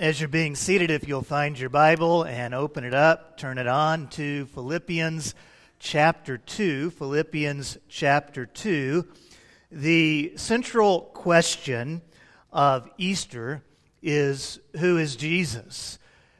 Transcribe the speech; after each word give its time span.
As 0.00 0.20
you're 0.20 0.28
being 0.28 0.54
seated, 0.54 0.92
if 0.92 1.08
you'll 1.08 1.22
find 1.22 1.58
your 1.58 1.70
Bible 1.70 2.22
and 2.22 2.54
open 2.54 2.84
it 2.84 2.94
up, 2.94 3.36
turn 3.36 3.58
it 3.58 3.66
on 3.66 4.06
to 4.10 4.46
Philippians 4.46 5.34
chapter 5.80 6.38
2. 6.38 6.90
Philippians 6.90 7.78
chapter 7.88 8.46
2. 8.46 9.04
The 9.72 10.34
central 10.36 11.00
question 11.00 12.02
of 12.52 12.88
Easter 12.96 13.64
is 14.00 14.60
who 14.78 14.98
is 14.98 15.16
Jesus? 15.16 15.98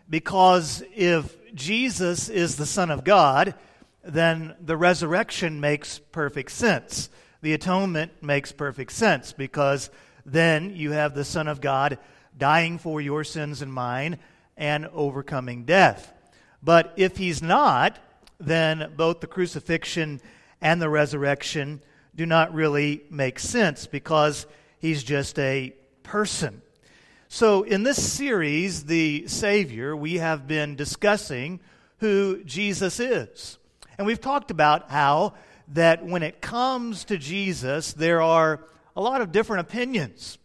Because 0.09 0.85
if 0.95 1.37
Jesus 1.53 2.29
is 2.29 2.59
the 2.59 2.65
Son 2.65 2.93
of 2.93 3.03
God, 3.03 3.57
then 4.05 4.55
the 4.61 4.77
resurrection 4.77 5.59
makes 5.59 5.99
perfect 5.99 6.53
sense. 6.53 7.11
The 7.43 7.55
atonement 7.55 8.23
makes 8.23 8.53
perfect 8.53 8.93
sense 8.93 9.33
because 9.33 9.91
then 10.25 10.77
you 10.77 10.93
have 10.93 11.17
the 11.17 11.25
Son 11.25 11.49
of 11.49 11.61
God 11.61 11.99
dying 12.39 12.79
for 12.79 13.01
your 13.01 13.25
sins 13.25 13.63
and 13.63 13.73
mine, 13.73 14.19
and 14.57 14.87
overcoming 14.93 15.65
death. 15.65 16.13
But 16.63 16.95
if 16.97 17.17
he's 17.17 17.43
not, 17.43 17.99
then 18.41 18.93
both 18.97 19.21
the 19.21 19.27
crucifixion 19.27 20.21
and 20.61 20.83
the 20.83 20.89
resurrection 20.89 21.83
do 22.15 22.27
not 22.27 22.53
really 22.53 23.03
make 23.11 23.39
sense 23.39 23.87
because 23.87 24.47
he's 24.79 25.05
just 25.05 25.39
a 25.39 25.75
person. 26.03 26.63
So, 27.29 27.63
in 27.63 27.83
this 27.83 28.13
series, 28.13 28.87
The 28.87 29.29
Savior, 29.29 29.95
we 29.95 30.15
have 30.15 30.49
been 30.49 30.77
discussing 30.77 31.61
who 31.99 32.43
Jesus 32.45 32.99
is. 32.99 33.59
And 33.99 34.07
we've 34.07 34.21
talked 34.21 34.51
about 34.51 34.91
how 34.91 35.35
that 35.69 36.05
when 36.05 36.23
it 36.23 36.41
comes 36.41 37.05
to 37.05 37.19
Jesus, 37.19 37.93
there 37.93 38.23
are 38.23 38.65
a 38.97 39.01
lot 39.01 39.21
of 39.21 39.31
different 39.31 39.61
opinions. 39.61 40.39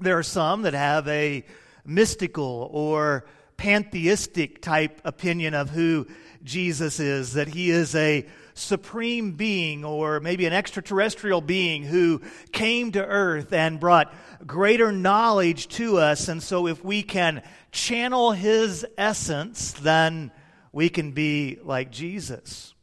There 0.00 0.18
are 0.18 0.24
some 0.24 0.62
that 0.62 0.74
have 0.74 1.06
a 1.08 1.44
mystical 1.84 2.68
or 2.72 3.26
pantheistic 3.56 4.60
type 4.60 5.00
opinion 5.04 5.54
of 5.54 5.70
who 5.70 6.06
Jesus 6.42 7.00
is, 7.00 7.34
that 7.34 7.48
he 7.48 7.70
is 7.70 7.94
a 7.94 8.26
supreme 8.54 9.32
being 9.32 9.84
or 9.84 10.20
maybe 10.20 10.46
an 10.46 10.52
extraterrestrial 10.52 11.40
being 11.40 11.82
who 11.82 12.20
came 12.52 12.92
to 12.92 13.04
earth 13.04 13.52
and 13.52 13.80
brought 13.80 14.12
greater 14.46 14.92
knowledge 14.92 15.68
to 15.68 15.98
us. 15.98 16.28
And 16.28 16.42
so, 16.42 16.66
if 16.66 16.84
we 16.84 17.02
can 17.02 17.42
channel 17.72 18.32
his 18.32 18.84
essence, 18.98 19.72
then 19.72 20.30
we 20.72 20.88
can 20.88 21.12
be 21.12 21.58
like 21.62 21.90
Jesus. 21.90 22.74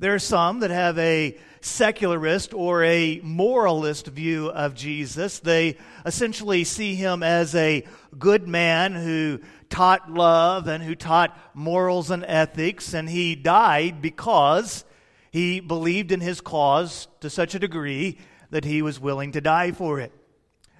There 0.00 0.14
are 0.14 0.20
some 0.20 0.60
that 0.60 0.70
have 0.70 0.98
a 0.98 1.36
secularist 1.64 2.52
or 2.52 2.84
a 2.84 3.20
moralist 3.22 4.06
view 4.08 4.48
of 4.50 4.74
Jesus. 4.74 5.38
They 5.38 5.78
essentially 6.04 6.64
see 6.64 6.94
him 6.94 7.22
as 7.22 7.54
a 7.54 7.84
good 8.18 8.46
man 8.46 8.94
who 8.94 9.40
taught 9.70 10.10
love 10.10 10.68
and 10.68 10.82
who 10.82 10.94
taught 10.94 11.36
morals 11.54 12.10
and 12.10 12.24
ethics, 12.26 12.94
and 12.94 13.08
he 13.08 13.34
died 13.34 14.02
because 14.02 14.84
he 15.30 15.60
believed 15.60 16.12
in 16.12 16.20
his 16.20 16.40
cause 16.40 17.08
to 17.20 17.30
such 17.30 17.54
a 17.54 17.58
degree 17.58 18.18
that 18.50 18.64
he 18.64 18.82
was 18.82 19.00
willing 19.00 19.32
to 19.32 19.40
die 19.40 19.72
for 19.72 19.98
it. 19.98 20.12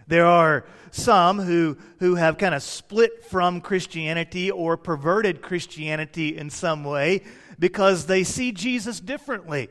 There 0.06 0.26
are 0.26 0.66
some 0.90 1.40
who, 1.40 1.78
who 1.98 2.16
have 2.16 2.38
kind 2.38 2.54
of 2.54 2.62
split 2.62 3.24
from 3.24 3.60
Christianity 3.60 4.50
or 4.50 4.76
perverted 4.76 5.40
Christianity 5.40 6.36
in 6.36 6.50
some 6.50 6.84
way 6.84 7.22
because 7.58 8.06
they 8.06 8.22
see 8.22 8.52
Jesus 8.52 9.00
differently. 9.00 9.70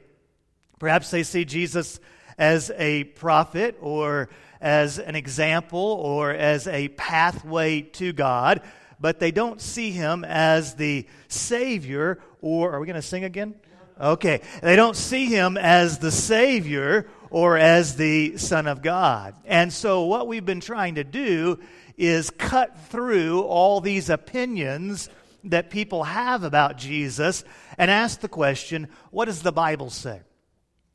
Perhaps 0.79 1.11
they 1.11 1.23
see 1.23 1.45
Jesus 1.45 1.99
as 2.38 2.71
a 2.77 3.03
prophet 3.03 3.77
or 3.81 4.29
as 4.61 4.99
an 4.99 5.16
example 5.16 5.79
or 5.79 6.31
as 6.31 6.67
a 6.67 6.88
pathway 6.89 7.81
to 7.81 8.13
God, 8.13 8.61
but 8.99 9.19
they 9.19 9.31
don't 9.31 9.61
see 9.61 9.91
him 9.91 10.23
as 10.23 10.75
the 10.75 11.05
Savior 11.27 12.19
or, 12.41 12.73
are 12.73 12.79
we 12.79 12.88
going 12.88 12.95
to 12.95 13.01
sing 13.01 13.23
again? 13.23 13.55
Okay. 13.99 14.41
They 14.61 14.75
don't 14.75 14.97
see 14.97 15.25
him 15.27 15.57
as 15.57 15.99
the 15.99 16.11
Savior 16.11 17.07
or 17.29 17.57
as 17.57 17.95
the 17.95 18.38
Son 18.38 18.67
of 18.67 18.81
God. 18.81 19.35
And 19.45 19.72
so, 19.72 20.03
what 20.03 20.28
we've 20.28 20.45
been 20.45 20.59
trying 20.59 20.95
to 20.95 21.03
do 21.03 21.59
is 21.97 22.29
cut 22.29 22.78
through 22.90 23.44
all 23.44 23.81
these 23.81 24.09
opinions 24.09 25.09
that 25.45 25.69
people 25.69 26.03
have 26.03 26.44
about 26.44 26.78
Jesus 26.78 27.44
and 27.78 27.91
ask 27.91 28.19
the 28.19 28.28
question 28.28 28.88
what 29.11 29.25
does 29.25 29.41
the 29.41 29.51
Bible 29.51 29.90
say? 29.90 30.22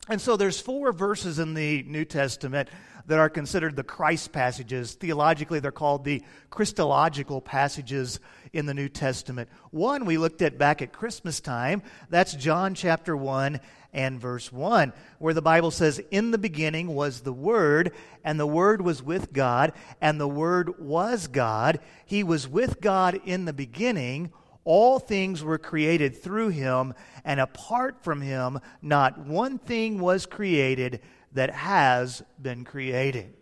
And 0.09 0.19
so 0.19 0.37
there's 0.37 0.59
four 0.59 0.91
verses 0.91 1.37
in 1.37 1.53
the 1.53 1.83
New 1.83 2.03
Testament 2.03 2.67
that 3.05 3.19
are 3.19 3.29
considered 3.29 3.75
the 3.75 3.83
Christ 3.83 4.31
passages. 4.31 4.95
Theologically, 4.95 5.59
they're 5.59 5.71
called 5.71 6.03
the 6.03 6.23
Christological 6.49 7.41
passages 7.41 8.19
in 8.51 8.65
the 8.65 8.73
New 8.73 8.89
Testament. 8.89 9.49
One 9.69 10.05
we 10.05 10.17
looked 10.17 10.41
at 10.41 10.57
back 10.57 10.81
at 10.81 10.93
Christmas 10.93 11.39
time. 11.39 11.83
That's 12.09 12.33
John 12.33 12.73
chapter 12.73 13.15
1 13.15 13.59
and 13.93 14.19
verse 14.19 14.51
1, 14.51 14.93
where 15.19 15.33
the 15.35 15.43
Bible 15.43 15.69
says, 15.69 16.01
In 16.09 16.31
the 16.31 16.37
beginning 16.39 16.87
was 16.87 17.21
the 17.21 17.33
Word, 17.33 17.91
and 18.23 18.39
the 18.39 18.47
Word 18.47 18.81
was 18.81 19.03
with 19.03 19.31
God, 19.31 19.73
and 20.01 20.19
the 20.19 20.27
Word 20.27 20.79
was 20.79 21.27
God. 21.27 21.79
He 22.05 22.23
was 22.23 22.47
with 22.47 22.81
God 22.81 23.19
in 23.25 23.45
the 23.45 23.53
beginning. 23.53 24.31
All 24.69 24.99
things 24.99 25.43
were 25.43 25.57
created 25.57 26.21
through 26.21 26.49
him, 26.49 26.93
and 27.25 27.39
apart 27.39 28.03
from 28.03 28.21
him, 28.21 28.59
not 28.83 29.17
one 29.17 29.57
thing 29.57 29.99
was 29.99 30.27
created 30.27 31.01
that 31.31 31.49
has 31.49 32.21
been 32.39 32.65
created. 32.65 33.33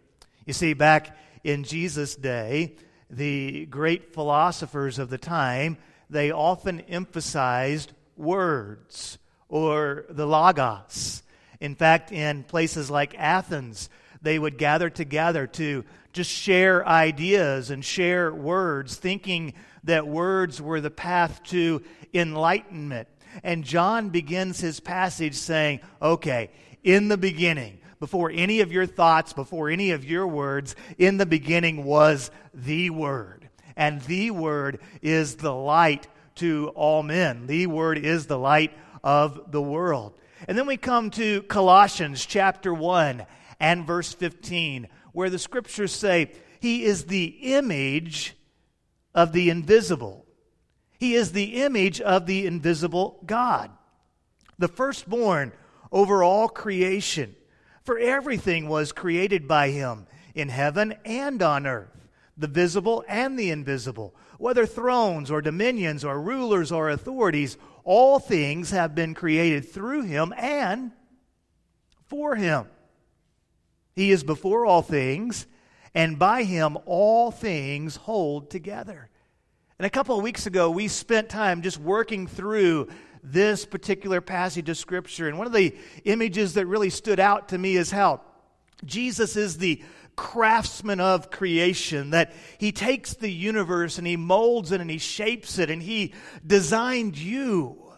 You 0.45 0.53
see, 0.53 0.71
back 0.71 1.17
in 1.43 1.65
Jesus' 1.65 2.15
day, 2.15 2.77
the 3.09 3.65
great 3.65 4.13
philosophers 4.13 4.99
of 4.99 5.09
the 5.09 5.17
time, 5.17 5.75
they 6.09 6.31
often 6.31 6.79
emphasized 6.79 7.91
words 8.15 9.17
or 9.49 10.05
the 10.07 10.25
logos. 10.25 11.23
In 11.59 11.75
fact, 11.75 12.13
in 12.13 12.45
places 12.45 12.89
like 12.89 13.19
Athens, 13.19 13.89
they 14.21 14.39
would 14.39 14.57
gather 14.57 14.89
together 14.89 15.45
to 15.45 15.83
just 16.13 16.31
share 16.31 16.87
ideas 16.87 17.69
and 17.69 17.83
share 17.83 18.33
words, 18.33 18.95
thinking 18.95 19.53
that 19.87 20.07
words 20.07 20.61
were 20.61 20.79
the 20.79 20.91
path 20.91 21.41
to 21.45 21.81
enlightenment. 22.13 23.07
And 23.43 23.63
John 23.63 24.09
begins 24.09 24.59
his 24.59 24.79
passage 24.79 25.35
saying, 25.35 25.81
okay, 26.01 26.51
in 26.83 27.07
the 27.07 27.17
beginning, 27.17 27.79
before 27.99 28.31
any 28.31 28.61
of 28.61 28.71
your 28.71 28.85
thoughts, 28.85 29.33
before 29.33 29.69
any 29.69 29.91
of 29.91 30.05
your 30.05 30.27
words, 30.27 30.75
in 30.97 31.17
the 31.17 31.25
beginning 31.25 31.83
was 31.83 32.31
the 32.53 32.89
Word. 32.91 33.49
And 33.75 34.01
the 34.03 34.31
Word 34.31 34.79
is 35.01 35.35
the 35.35 35.53
light 35.53 36.07
to 36.35 36.71
all 36.75 37.03
men. 37.03 37.47
The 37.47 37.67
Word 37.67 37.97
is 37.97 38.27
the 38.27 38.37
light 38.37 38.73
of 39.03 39.51
the 39.51 39.61
world. 39.61 40.17
And 40.47 40.57
then 40.57 40.67
we 40.67 40.77
come 40.77 41.09
to 41.11 41.41
Colossians 41.43 42.25
chapter 42.25 42.73
1 42.73 43.25
and 43.59 43.87
verse 43.87 44.13
15, 44.13 44.87
where 45.13 45.29
the 45.29 45.39
scriptures 45.39 45.91
say, 45.91 46.31
He 46.59 46.83
is 46.83 47.05
the 47.05 47.25
image 47.55 48.36
of 49.13 49.31
the 49.31 49.49
invisible. 49.49 50.25
He 50.99 51.13
is 51.13 51.31
the 51.31 51.61
image 51.61 52.01
of 52.01 52.25
the 52.25 52.45
invisible 52.45 53.19
God, 53.25 53.71
the 54.57 54.67
firstborn 54.67 55.53
over 55.91 56.23
all 56.23 56.49
creation. 56.49 57.35
For 57.83 57.97
everything 57.97 58.67
was 58.67 58.91
created 58.91 59.47
by 59.47 59.69
him 59.69 60.07
in 60.35 60.49
heaven 60.49 60.95
and 61.05 61.41
on 61.41 61.65
earth, 61.65 62.07
the 62.35 62.47
visible 62.47 63.03
and 63.07 63.39
the 63.39 63.49
invisible, 63.49 64.13
whether 64.37 64.65
thrones 64.65 65.31
or 65.31 65.41
dominions 65.41 66.03
or 66.03 66.21
rulers 66.21 66.71
or 66.71 66.89
authorities, 66.89 67.57
all 67.83 68.19
things 68.19 68.71
have 68.71 68.93
been 68.93 69.13
created 69.13 69.71
through 69.71 70.01
him 70.01 70.33
and 70.37 70.91
for 72.07 72.35
him. 72.35 72.65
He 73.95 74.11
is 74.11 74.23
before 74.23 74.65
all 74.65 74.81
things, 74.81 75.47
and 75.97 76.19
by 76.19 76.43
him 76.43 76.77
all 76.85 77.31
things 77.31 77.95
hold 77.95 78.51
together. 78.51 79.09
And 79.79 79.85
a 79.87 79.89
couple 79.89 80.15
of 80.15 80.21
weeks 80.21 80.45
ago, 80.45 80.69
we 80.69 80.87
spent 80.89 81.27
time 81.27 81.63
just 81.63 81.79
working 81.79 82.27
through 82.27 82.89
this 83.23 83.65
particular 83.65 84.21
passage 84.21 84.69
of 84.69 84.77
Scripture. 84.77 85.27
And 85.27 85.39
one 85.39 85.47
of 85.47 85.53
the 85.53 85.75
images 86.05 86.53
that 86.53 86.67
really 86.67 86.91
stood 86.91 87.19
out 87.19 87.49
to 87.49 87.57
me 87.57 87.77
is 87.77 87.89
how 87.89 88.21
Jesus 88.85 89.35
is 89.35 89.57
the 89.57 89.83
craftsman 90.15 90.99
of 90.99 91.31
creation, 91.31 92.11
that 92.11 92.31
he 92.59 92.71
takes 92.71 93.15
the 93.15 93.31
universe 93.31 93.97
and 93.97 94.05
he 94.05 94.17
molds 94.17 94.71
it 94.71 94.79
and 94.79 94.91
he 94.91 94.99
shapes 94.99 95.57
it 95.57 95.71
and 95.71 95.81
he 95.81 96.13
designed 96.45 97.17
you. 97.17 97.91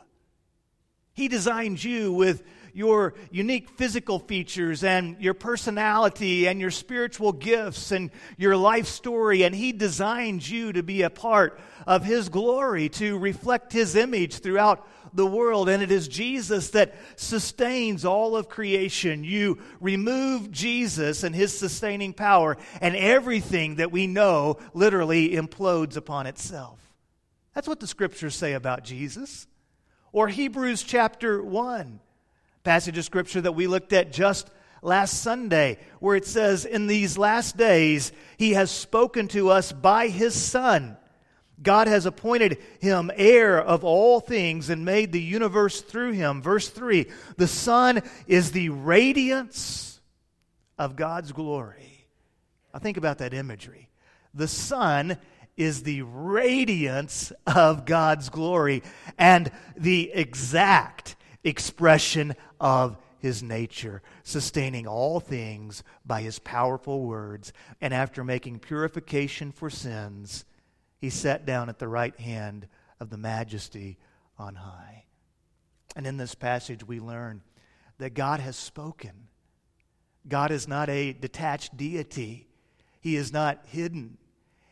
He 1.12 1.28
designed 1.28 1.84
you 1.84 2.14
with 2.14 2.44
your 2.74 3.14
unique 3.32 3.70
physical 3.70 4.20
features 4.20 4.84
and 4.84 5.20
your 5.22 5.34
personality 5.34 6.48
and 6.48 6.60
your 6.60 6.72
spiritual 6.72 7.32
gifts 7.32 7.92
and 7.92 8.12
your 8.38 8.56
life 8.56 8.88
story. 8.88 9.44
And 9.44 9.54
He 9.54 9.72
designed 9.72 10.48
you 10.48 10.74
to 10.74 10.84
be 10.84 11.02
a 11.02 11.10
part 11.10 11.60
of 11.88 12.04
His 12.04 12.30
glory, 12.30 12.90
to 12.90 13.18
reflect 13.18 13.74
His 13.74 13.96
image 13.96 14.40
throughout 14.40 14.88
the 15.14 15.26
world, 15.26 15.70
and 15.70 15.82
it 15.82 15.92
is 15.92 16.08
Jesus 16.08 16.72
that 16.72 16.96
sustains 17.16 18.06
all 18.06 18.36
of 18.36 18.50
creation. 18.50 19.24
You 19.24 19.60
remove 19.80 20.52
Jesus 20.52 21.24
and 21.24 21.36
his 21.36 21.58
sustaining 21.58 22.14
power, 22.14 22.58
and 22.82 22.96
everything 22.96 23.76
that 23.76 23.92
we 23.92 24.08
know 24.08 24.58
literally 24.74 25.32
implodes 25.32 25.98
upon 25.98 26.28
itself. 26.28 26.80
That's 27.54 27.68
what 27.68 27.80
the 27.80 27.88
scriptures 27.88 28.36
say 28.36 28.54
about 28.54 28.84
Jesus. 28.84 29.48
Or 30.12 30.28
Hebrews 30.28 30.84
chapter 30.84 31.42
1, 31.42 32.00
passage 32.70 33.00
of 33.00 33.04
scripture 33.04 33.42
that 33.42 33.54
we 33.54 33.66
looked 33.66 33.94
at 33.94 34.12
just 34.12 34.48
last 34.84 35.24
Sunday, 35.24 35.80
where 36.00 36.16
it 36.16 36.28
says, 36.28 36.66
In 36.66 36.86
these 36.86 37.18
last 37.18 37.58
days, 37.58 38.12
he 38.38 38.52
has 38.54 38.70
spoken 38.70 39.28
to 39.30 39.50
us 39.50 39.72
by 39.72 40.08
his 40.08 40.36
Son. 40.36 40.96
God 41.60 41.88
has 41.88 42.06
appointed 42.06 42.60
him 42.80 43.10
heir 43.16 43.60
of 43.60 43.84
all 43.84 44.20
things 44.20 44.70
and 44.70 44.86
made 44.86 45.12
the 45.12 45.20
universe 45.20 45.82
through 45.82 46.12
him. 46.12 46.44
Verse 46.44 46.70
3 46.70 47.08
The 47.38 47.48
Son 47.48 48.04
is 48.28 48.52
the 48.52 48.70
radiance 48.70 50.00
of 50.78 50.96
God's 50.96 51.32
glory. 51.32 52.06
I 52.72 52.78
think 52.78 52.98
about 52.98 53.18
that 53.18 53.34
imagery. 53.34 53.90
The 54.36 54.48
Son 54.48 55.18
is 55.58 55.82
the 55.82 56.04
radiance 56.04 57.32
of 57.48 57.88
God's 57.88 58.30
glory 58.30 58.84
and 59.18 59.52
the 59.76 60.12
exact 60.14 61.16
expression 61.44 62.36
of 62.60 62.98
his 63.20 63.44
nature, 63.44 64.02
sustaining 64.24 64.88
all 64.88 65.20
things 65.20 65.84
by 66.06 66.22
his 66.22 66.40
powerful 66.40 67.02
words. 67.02 67.52
And 67.82 67.94
after 67.94 68.24
making 68.24 68.60
purification 68.60 69.52
for 69.52 69.70
sins, 69.70 70.46
he 71.00 71.10
sat 71.10 71.46
down 71.46 71.70
at 71.70 71.80
the 71.80 71.88
right 71.88 72.18
hand 72.20 72.68
of 73.00 73.10
the 73.10 73.18
majesty 73.18 73.98
on 74.38 74.56
high. 74.56 75.06
And 75.96 76.06
in 76.06 76.18
this 76.18 76.36
passage, 76.36 76.86
we 76.86 77.00
learn 77.00 77.42
that 77.98 78.14
God 78.14 78.40
has 78.40 78.56
spoken. 78.56 79.28
God 80.28 80.52
is 80.52 80.68
not 80.68 80.90
a 80.90 81.14
detached 81.14 81.76
deity, 81.78 82.48
He 83.02 83.16
is 83.16 83.32
not 83.32 83.66
hidden. 83.68 84.18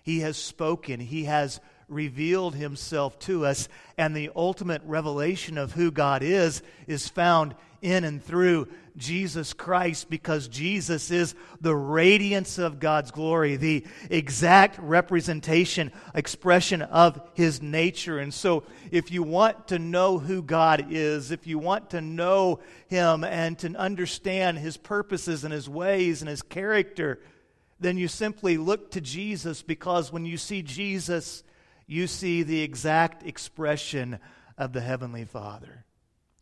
He 0.04 0.19
has 0.22 0.38
spoken, 0.38 1.00
He 1.00 1.25
has 1.25 1.60
revealed 1.88 2.56
Himself 2.56 3.18
to 3.19 3.45
us, 3.45 3.69
and 3.98 4.16
the 4.16 4.31
ultimate 4.36 4.81
revelation 4.86 5.57
of 5.57 5.74
who 5.74 5.92
God 5.92 6.24
is 6.24 6.62
is 6.88 7.07
found 7.07 7.56
in 7.81 8.04
and 8.04 8.24
through 8.24 8.68
Jesus 8.98 9.54
Christ 9.54 10.10
because 10.10 10.48
Jesus 10.48 11.12
is 11.12 11.36
the 11.62 11.75
radiance 11.75 12.57
of 12.57 12.80
God's 12.80 13.12
glory, 13.12 13.56
the 13.56 13.86
exact 14.10 14.80
representation, 14.80 15.92
expression 16.16 16.81
of 16.81 17.22
His 17.36 17.62
nature. 17.62 18.18
And 18.18 18.33
so, 18.33 18.63
if 18.92 19.12
you 19.12 19.22
want 19.22 19.68
to 19.68 19.80
know 19.80 20.18
who 20.18 20.42
God 20.42 20.88
is, 20.90 21.31
if 21.31 21.45
you 21.45 21.60
want 21.60 21.92
to 21.92 22.01
know 22.01 22.60
Him 22.88 23.24
and 23.24 23.57
to 23.60 23.75
understand 23.75 24.57
His 24.57 24.78
purposes 24.78 25.44
and 25.44 25.54
His 25.54 25.69
ways 25.69 26.22
and 26.22 26.30
His 26.30 26.42
character, 26.42 27.19
then 27.80 27.98
you 27.98 28.07
simply 28.07 28.57
look 28.57 28.92
to 28.92 29.01
Jesus 29.01 29.62
because 29.62 30.12
when 30.12 30.25
you 30.25 30.38
see 30.38 30.63
Jesus, 30.63 31.44
you 31.88 32.06
see 32.06 32.44
the 32.44 32.62
exact 32.62 33.25
expression 33.25 34.19
of 34.57 34.74
the 34.74 34.81
Heavenly 34.81 35.24
Father. 35.24 35.86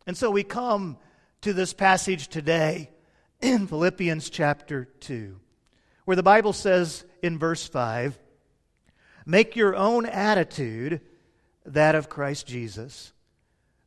And 0.06 0.16
so 0.16 0.30
we 0.30 0.42
come 0.42 0.98
to 1.42 1.52
this 1.52 1.72
passage 1.72 2.28
today 2.28 2.90
in 3.40 3.68
Philippians 3.68 4.28
chapter 4.28 4.84
2, 4.84 5.38
where 6.04 6.16
the 6.16 6.22
Bible 6.22 6.52
says 6.52 7.04
in 7.22 7.38
verse 7.38 7.66
5 7.66 8.18
Make 9.24 9.56
your 9.56 9.74
own 9.74 10.06
attitude 10.06 11.00
that 11.64 11.94
of 11.94 12.08
Christ 12.08 12.46
Jesus, 12.46 13.12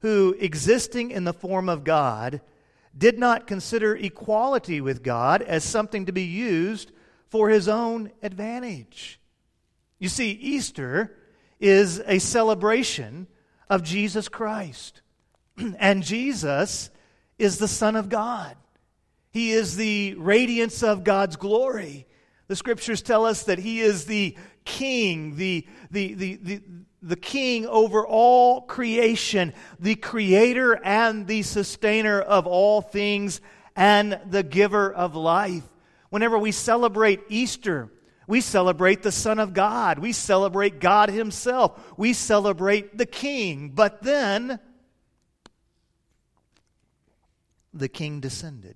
who, 0.02 0.36
existing 0.40 1.12
in 1.12 1.24
the 1.24 1.34
form 1.34 1.70
of 1.70 1.84
God, 1.84 2.42
did 2.98 3.18
not 3.18 3.48
consider 3.48 3.96
equality 3.96 4.82
with 4.82 5.04
God 5.04 5.42
as 5.42 5.64
something 5.64 6.06
to 6.06 6.12
be 6.12 6.24
used 6.24 6.92
for 7.28 7.50
his 7.50 7.68
own 7.68 8.12
advantage. 8.22 9.20
You 9.98 10.10
see, 10.10 10.32
Easter 10.32 11.16
is 11.60 12.02
a 12.06 12.20
celebration 12.20 13.28
of 13.70 13.84
Jesus 13.84 14.28
Christ. 14.28 15.02
and 15.80 16.04
Jesus 16.04 16.90
is 17.38 17.58
the 17.58 17.68
Son 17.68 17.96
of 17.96 18.10
God. 18.10 18.56
He 19.32 19.52
is 19.52 19.76
the 19.76 20.16
radiance 20.16 20.84
of 20.84 21.04
God's 21.04 21.36
glory. 21.36 22.08
The 22.48 22.56
scriptures 22.56 23.02
tell 23.02 23.26
us 23.26 23.44
that 23.44 23.60
He 23.60 23.80
is 23.80 24.06
the 24.06 24.36
King, 24.66 25.36
the, 25.36 25.68
the, 25.92 26.14
the, 26.16 26.36
the, 26.42 26.62
the 27.02 27.16
King 27.16 27.68
over 27.68 28.06
all 28.06 28.62
creation, 28.62 29.54
the 29.80 29.96
Creator 29.96 30.80
and 30.84 31.28
the 31.28 31.44
Sustainer 31.44 32.20
of 32.20 32.48
all 32.48 32.82
things, 32.82 33.40
and 33.76 34.20
the 34.30 34.44
Giver 34.44 34.92
of 34.92 35.16
life. 35.16 35.64
Whenever 36.10 36.38
we 36.40 36.52
celebrate 36.52 37.22
Easter, 37.30 37.90
we 38.30 38.40
celebrate 38.40 39.04
the 39.04 39.12
Son 39.12 39.40
of 39.40 39.54
God. 39.54 40.00
We 40.00 40.14
celebrate 40.14 40.80
God 40.80 41.10
Himself. 41.10 41.98
We 41.98 42.14
celebrate 42.14 42.98
the 42.98 43.06
King. 43.06 43.72
But 43.76 44.04
then, 44.04 44.60
the 47.74 47.90
king 47.90 48.20
descended. 48.20 48.76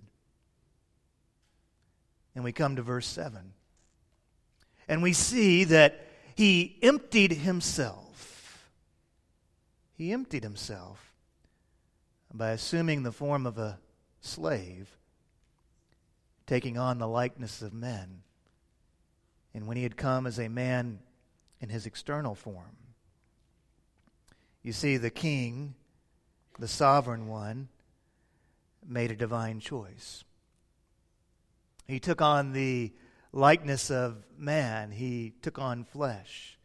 And 2.36 2.44
we 2.44 2.52
come 2.52 2.78
to 2.78 2.82
verse 2.82 3.08
7. 3.08 3.54
And 4.88 5.04
we 5.04 5.14
see 5.14 5.66
that 5.66 6.08
he 6.36 6.78
emptied 6.82 7.32
himself. 7.32 8.70
He 9.96 10.12
emptied 10.12 10.44
himself 10.44 11.14
by 12.34 12.50
assuming 12.50 13.04
the 13.04 13.12
form 13.12 13.46
of 13.46 13.60
a 13.60 13.78
slave, 14.20 14.98
taking 16.48 16.78
on 16.78 16.98
the 16.98 17.08
likeness 17.08 17.62
of 17.62 17.72
men. 17.72 18.24
And 19.54 19.68
when 19.68 19.78
he 19.78 19.84
had 19.84 19.98
come 19.98 20.26
as 20.26 20.40
a 20.40 20.48
man 20.48 21.00
in 21.60 21.70
his 21.70 21.86
external 21.86 22.36
form, 22.36 22.78
you 24.64 24.72
see, 24.72 24.98
the 24.98 25.10
king, 25.10 25.76
the 26.58 26.68
sovereign 26.68 27.28
one, 27.28 27.68
made 28.86 29.12
a 29.12 29.16
divine 29.16 29.60
choice. 29.60 30.24
He 31.88 32.00
took 32.00 32.22
on 32.22 32.54
the 32.54 32.94
likeness 33.34 33.92
of 33.92 34.24
man, 34.38 34.92
he 34.92 35.34
took 35.42 35.60
on 35.60 35.84
flesh. 35.84 36.58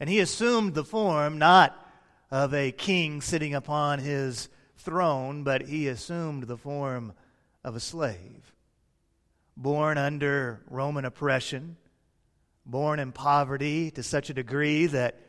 And 0.00 0.10
he 0.10 0.18
assumed 0.18 0.74
the 0.74 0.84
form 0.84 1.38
not 1.38 1.76
of 2.30 2.52
a 2.52 2.72
king 2.72 3.20
sitting 3.20 3.54
upon 3.54 4.00
his 4.00 4.48
throne, 4.76 5.44
but 5.44 5.62
he 5.62 5.88
assumed 5.88 6.44
the 6.44 6.56
form 6.56 7.12
of 7.64 7.76
a 7.76 7.80
slave. 7.80 8.52
Born 9.60 9.98
under 9.98 10.62
Roman 10.70 11.04
oppression, 11.04 11.76
born 12.64 13.00
in 13.00 13.10
poverty 13.10 13.90
to 13.90 14.04
such 14.04 14.30
a 14.30 14.34
degree 14.34 14.86
that 14.86 15.20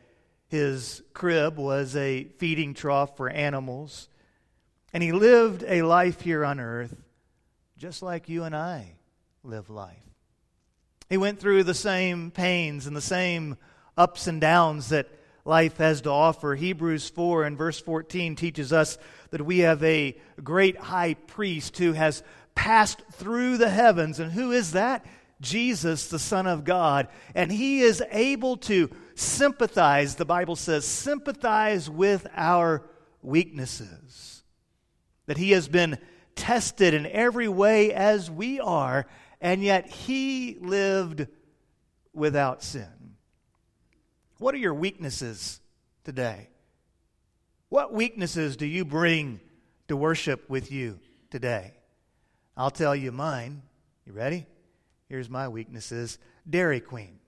his 0.46 1.02
crib 1.12 1.58
was 1.58 1.96
a 1.96 2.24
feeding 2.38 2.72
trough 2.72 3.16
for 3.16 3.28
animals 3.28 4.08
and 4.92 5.02
he 5.02 5.10
lived 5.12 5.64
a 5.66 5.82
life 5.82 6.20
here 6.20 6.44
on 6.44 6.60
earth 6.60 6.94
just 7.76 8.02
like 8.02 8.28
you 8.28 8.44
and 8.44 8.54
I 8.54 8.94
live 9.42 9.68
life. 9.68 9.96
He 11.08 11.16
went 11.16 11.40
through 11.40 11.64
the 11.64 11.74
same 11.74 12.30
pains 12.30 12.86
and 12.86 12.94
the 12.94 13.00
same 13.00 13.56
ups 13.96 14.26
and 14.26 14.40
downs 14.40 14.90
that 14.90 15.08
life 15.44 15.78
has 15.78 16.02
to 16.02 16.10
offer. 16.10 16.54
Hebrews 16.54 17.08
4 17.08 17.44
and 17.44 17.58
verse 17.58 17.80
14 17.80 18.36
teaches 18.36 18.72
us 18.72 18.98
that 19.30 19.44
we 19.44 19.60
have 19.60 19.82
a 19.82 20.16
great 20.42 20.76
high 20.76 21.14
priest 21.14 21.78
who 21.78 21.92
has 21.92 22.22
passed 22.54 23.02
through 23.12 23.56
the 23.56 23.70
heavens. 23.70 24.20
And 24.20 24.32
who 24.32 24.52
is 24.52 24.72
that? 24.72 25.04
Jesus, 25.40 26.08
the 26.08 26.18
Son 26.18 26.46
of 26.46 26.64
God. 26.64 27.08
And 27.34 27.50
he 27.50 27.80
is 27.80 28.02
able 28.10 28.58
to 28.58 28.90
sympathize, 29.14 30.16
the 30.16 30.24
Bible 30.24 30.56
says, 30.56 30.84
sympathize 30.84 31.88
with 31.88 32.26
our 32.34 32.84
weaknesses 33.22 34.42
that 35.26 35.38
he 35.38 35.52
has 35.52 35.68
been 35.68 35.98
tested 36.34 36.94
in 36.94 37.06
every 37.06 37.48
way 37.48 37.92
as 37.92 38.30
we 38.30 38.60
are, 38.60 39.06
and 39.40 39.62
yet 39.62 39.86
he 39.86 40.56
lived 40.60 41.26
without 42.12 42.62
sin. 42.62 43.14
What 44.38 44.54
are 44.54 44.58
your 44.58 44.74
weaknesses 44.74 45.60
today? 46.04 46.48
What 47.68 47.92
weaknesses 47.92 48.56
do 48.56 48.66
you 48.66 48.84
bring 48.84 49.40
to 49.88 49.96
worship 49.96 50.48
with 50.48 50.72
you 50.72 50.98
today? 51.30 51.74
I'll 52.60 52.70
tell 52.70 52.94
you 52.94 53.10
mine. 53.10 53.62
You 54.04 54.12
ready? 54.12 54.44
Here's 55.08 55.30
my 55.30 55.48
weaknesses 55.48 56.18
Dairy 56.50 56.80
Queen. 56.80 57.18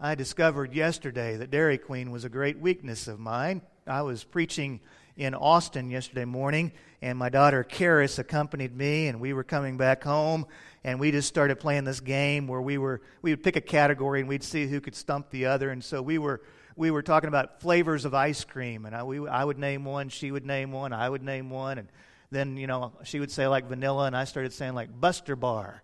I 0.00 0.16
discovered 0.16 0.74
yesterday 0.74 1.36
that 1.36 1.52
Dairy 1.52 1.78
Queen 1.78 2.10
was 2.10 2.24
a 2.24 2.28
great 2.28 2.58
weakness 2.58 3.06
of 3.06 3.20
mine. 3.20 3.62
I 3.86 4.02
was 4.02 4.24
preaching 4.24 4.80
in 5.16 5.32
Austin 5.32 5.92
yesterday 5.92 6.24
morning, 6.24 6.72
and 7.00 7.16
my 7.16 7.28
daughter 7.28 7.62
Karis 7.62 8.18
accompanied 8.18 8.76
me, 8.76 9.06
and 9.06 9.20
we 9.20 9.32
were 9.32 9.44
coming 9.44 9.76
back 9.76 10.02
home, 10.02 10.44
and 10.82 10.98
we 10.98 11.12
just 11.12 11.28
started 11.28 11.60
playing 11.60 11.84
this 11.84 12.00
game 12.00 12.48
where 12.48 12.60
we 12.60 12.76
were 12.76 13.00
we 13.22 13.30
would 13.30 13.44
pick 13.44 13.54
a 13.54 13.60
category 13.60 14.18
and 14.18 14.28
we'd 14.28 14.42
see 14.42 14.66
who 14.66 14.80
could 14.80 14.96
stump 14.96 15.30
the 15.30 15.46
other, 15.46 15.70
and 15.70 15.84
so 15.84 16.02
we 16.02 16.18
were 16.18 16.40
we 16.74 16.90
were 16.90 17.02
talking 17.02 17.28
about 17.28 17.60
flavors 17.60 18.04
of 18.04 18.12
ice 18.12 18.42
cream, 18.42 18.86
and 18.86 18.96
I, 18.96 19.04
we, 19.04 19.24
I 19.28 19.44
would 19.44 19.56
name 19.56 19.84
one, 19.84 20.08
she 20.08 20.32
would 20.32 20.44
name 20.44 20.72
one, 20.72 20.92
I 20.92 21.08
would 21.08 21.22
name 21.22 21.48
one, 21.48 21.78
and 21.78 21.86
then 22.30 22.56
you 22.56 22.66
know 22.66 22.92
she 23.04 23.20
would 23.20 23.30
say 23.30 23.46
like 23.46 23.66
vanilla, 23.66 24.06
and 24.06 24.16
I 24.16 24.24
started 24.24 24.52
saying 24.52 24.74
like 24.74 25.00
Buster 25.00 25.36
Bar, 25.36 25.82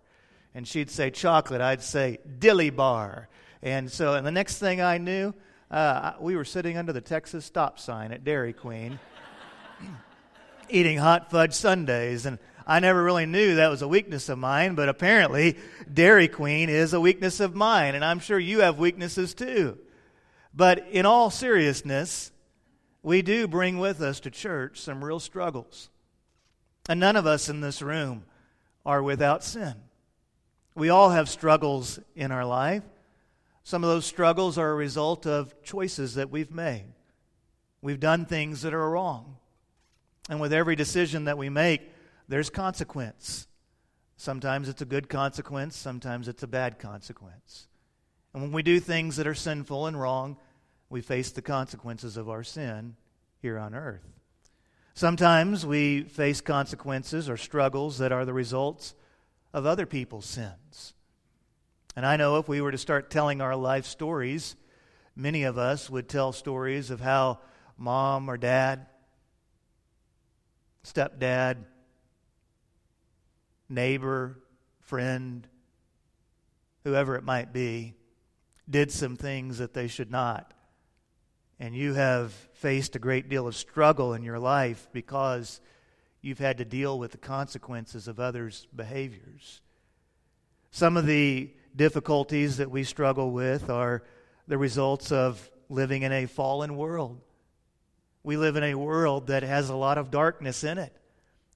and 0.55 0.67
she'd 0.67 0.89
say 0.89 1.11
chocolate, 1.11 1.61
I'd 1.61 1.81
say 1.81 2.19
Dilly 2.39 2.69
Bar, 2.69 3.27
and 3.61 3.91
so 3.91 4.13
and 4.13 4.25
the 4.25 4.31
next 4.31 4.57
thing 4.57 4.81
I 4.81 4.97
knew, 4.97 5.33
uh, 5.69 6.13
we 6.19 6.35
were 6.35 6.45
sitting 6.45 6.77
under 6.77 6.93
the 6.93 7.01
Texas 7.01 7.45
stop 7.45 7.79
sign 7.79 8.11
at 8.11 8.23
Dairy 8.23 8.53
Queen, 8.53 8.99
eating 10.69 10.97
hot 10.97 11.29
fudge 11.29 11.53
sundaes, 11.53 12.25
and 12.25 12.39
I 12.65 12.79
never 12.79 13.03
really 13.03 13.25
knew 13.25 13.55
that 13.55 13.69
was 13.69 13.81
a 13.81 13.87
weakness 13.87 14.29
of 14.29 14.37
mine, 14.37 14.75
but 14.75 14.89
apparently 14.89 15.57
Dairy 15.91 16.27
Queen 16.27 16.69
is 16.69 16.93
a 16.93 17.01
weakness 17.01 17.39
of 17.39 17.55
mine, 17.55 17.95
and 17.95 18.03
I'm 18.03 18.19
sure 18.19 18.39
you 18.39 18.59
have 18.59 18.77
weaknesses 18.77 19.33
too. 19.33 19.77
But 20.53 20.87
in 20.89 21.05
all 21.05 21.29
seriousness, 21.29 22.31
we 23.03 23.21
do 23.21 23.47
bring 23.47 23.77
with 23.77 24.01
us 24.01 24.19
to 24.21 24.31
church 24.31 24.81
some 24.81 25.03
real 25.03 25.19
struggles. 25.19 25.89
And 26.87 26.99
none 26.99 27.15
of 27.15 27.25
us 27.25 27.49
in 27.49 27.61
this 27.61 27.81
room 27.81 28.25
are 28.85 29.03
without 29.03 29.43
sin. 29.43 29.75
We 30.75 30.89
all 30.89 31.09
have 31.09 31.27
struggles 31.27 31.99
in 32.15 32.31
our 32.31 32.45
life. 32.45 32.83
Some 33.63 33.83
of 33.83 33.89
those 33.89 34.05
struggles 34.05 34.57
are 34.57 34.71
a 34.71 34.75
result 34.75 35.25
of 35.25 35.61
choices 35.63 36.15
that 36.15 36.29
we've 36.29 36.51
made. 36.51 36.93
We've 37.81 37.99
done 37.99 38.25
things 38.25 38.61
that 38.61 38.73
are 38.73 38.89
wrong. 38.89 39.37
And 40.29 40.39
with 40.39 40.53
every 40.53 40.75
decision 40.75 41.25
that 41.25 41.37
we 41.37 41.49
make, 41.49 41.81
there's 42.27 42.49
consequence. 42.49 43.47
Sometimes 44.17 44.67
it's 44.69 44.81
a 44.81 44.85
good 44.85 45.09
consequence, 45.09 45.75
sometimes 45.75 46.27
it's 46.27 46.43
a 46.43 46.47
bad 46.47 46.79
consequence. 46.79 47.67
And 48.33 48.41
when 48.41 48.51
we 48.51 48.63
do 48.63 48.79
things 48.79 49.15
that 49.17 49.27
are 49.27 49.35
sinful 49.35 49.87
and 49.87 49.99
wrong, 49.99 50.37
we 50.89 51.01
face 51.01 51.31
the 51.31 51.41
consequences 51.41 52.17
of 52.17 52.29
our 52.29 52.43
sin 52.43 52.95
here 53.41 53.57
on 53.57 53.75
earth. 53.75 54.16
Sometimes 54.97 55.63
we 55.63 56.01
face 56.01 56.41
consequences 56.41 57.29
or 57.29 57.37
struggles 57.37 57.99
that 57.99 58.11
are 58.11 58.25
the 58.25 58.33
results 58.33 58.95
of 59.53 59.63
other 59.63 59.85
people's 59.85 60.25
sins. 60.25 60.95
And 61.95 62.03
I 62.03 62.17
know 62.17 62.39
if 62.39 62.47
we 62.47 62.61
were 62.61 62.71
to 62.71 62.79
start 62.79 63.11
telling 63.11 63.39
our 63.39 63.55
life 63.55 63.85
stories, 63.85 64.55
many 65.15 65.43
of 65.43 65.55
us 65.55 65.87
would 65.87 66.09
tell 66.09 66.31
stories 66.31 66.89
of 66.89 66.99
how 66.99 67.41
mom 67.77 68.27
or 68.27 68.37
dad, 68.37 68.87
stepdad, 70.83 71.57
neighbor, 73.69 74.39
friend, 74.81 75.47
whoever 76.83 77.15
it 77.15 77.23
might 77.23 77.53
be, 77.53 77.93
did 78.67 78.91
some 78.91 79.15
things 79.15 79.59
that 79.59 79.75
they 79.75 79.87
should 79.87 80.09
not. 80.09 80.55
And 81.59 81.75
you 81.75 81.93
have 81.93 82.33
faced 82.57 82.95
a 82.95 82.99
great 82.99 83.29
deal 83.29 83.47
of 83.47 83.55
struggle 83.55 84.15
in 84.15 84.23
your 84.23 84.39
life 84.39 84.87
because 84.91 85.61
you've 86.21 86.39
had 86.39 86.57
to 86.57 86.65
deal 86.65 86.97
with 86.97 87.11
the 87.11 87.17
consequences 87.17 88.07
of 88.07 88.19
others' 88.19 88.67
behaviors. 88.75 89.61
Some 90.71 90.97
of 90.97 91.05
the 91.05 91.51
difficulties 91.75 92.57
that 92.57 92.71
we 92.71 92.83
struggle 92.83 93.31
with 93.31 93.69
are 93.69 94.03
the 94.47 94.57
results 94.57 95.11
of 95.11 95.51
living 95.69 96.01
in 96.01 96.11
a 96.11 96.25
fallen 96.25 96.75
world. 96.75 97.21
We 98.23 98.37
live 98.37 98.55
in 98.55 98.63
a 98.63 98.75
world 98.75 99.27
that 99.27 99.43
has 99.43 99.69
a 99.69 99.75
lot 99.75 99.99
of 99.99 100.09
darkness 100.09 100.63
in 100.63 100.79
it, 100.79 100.97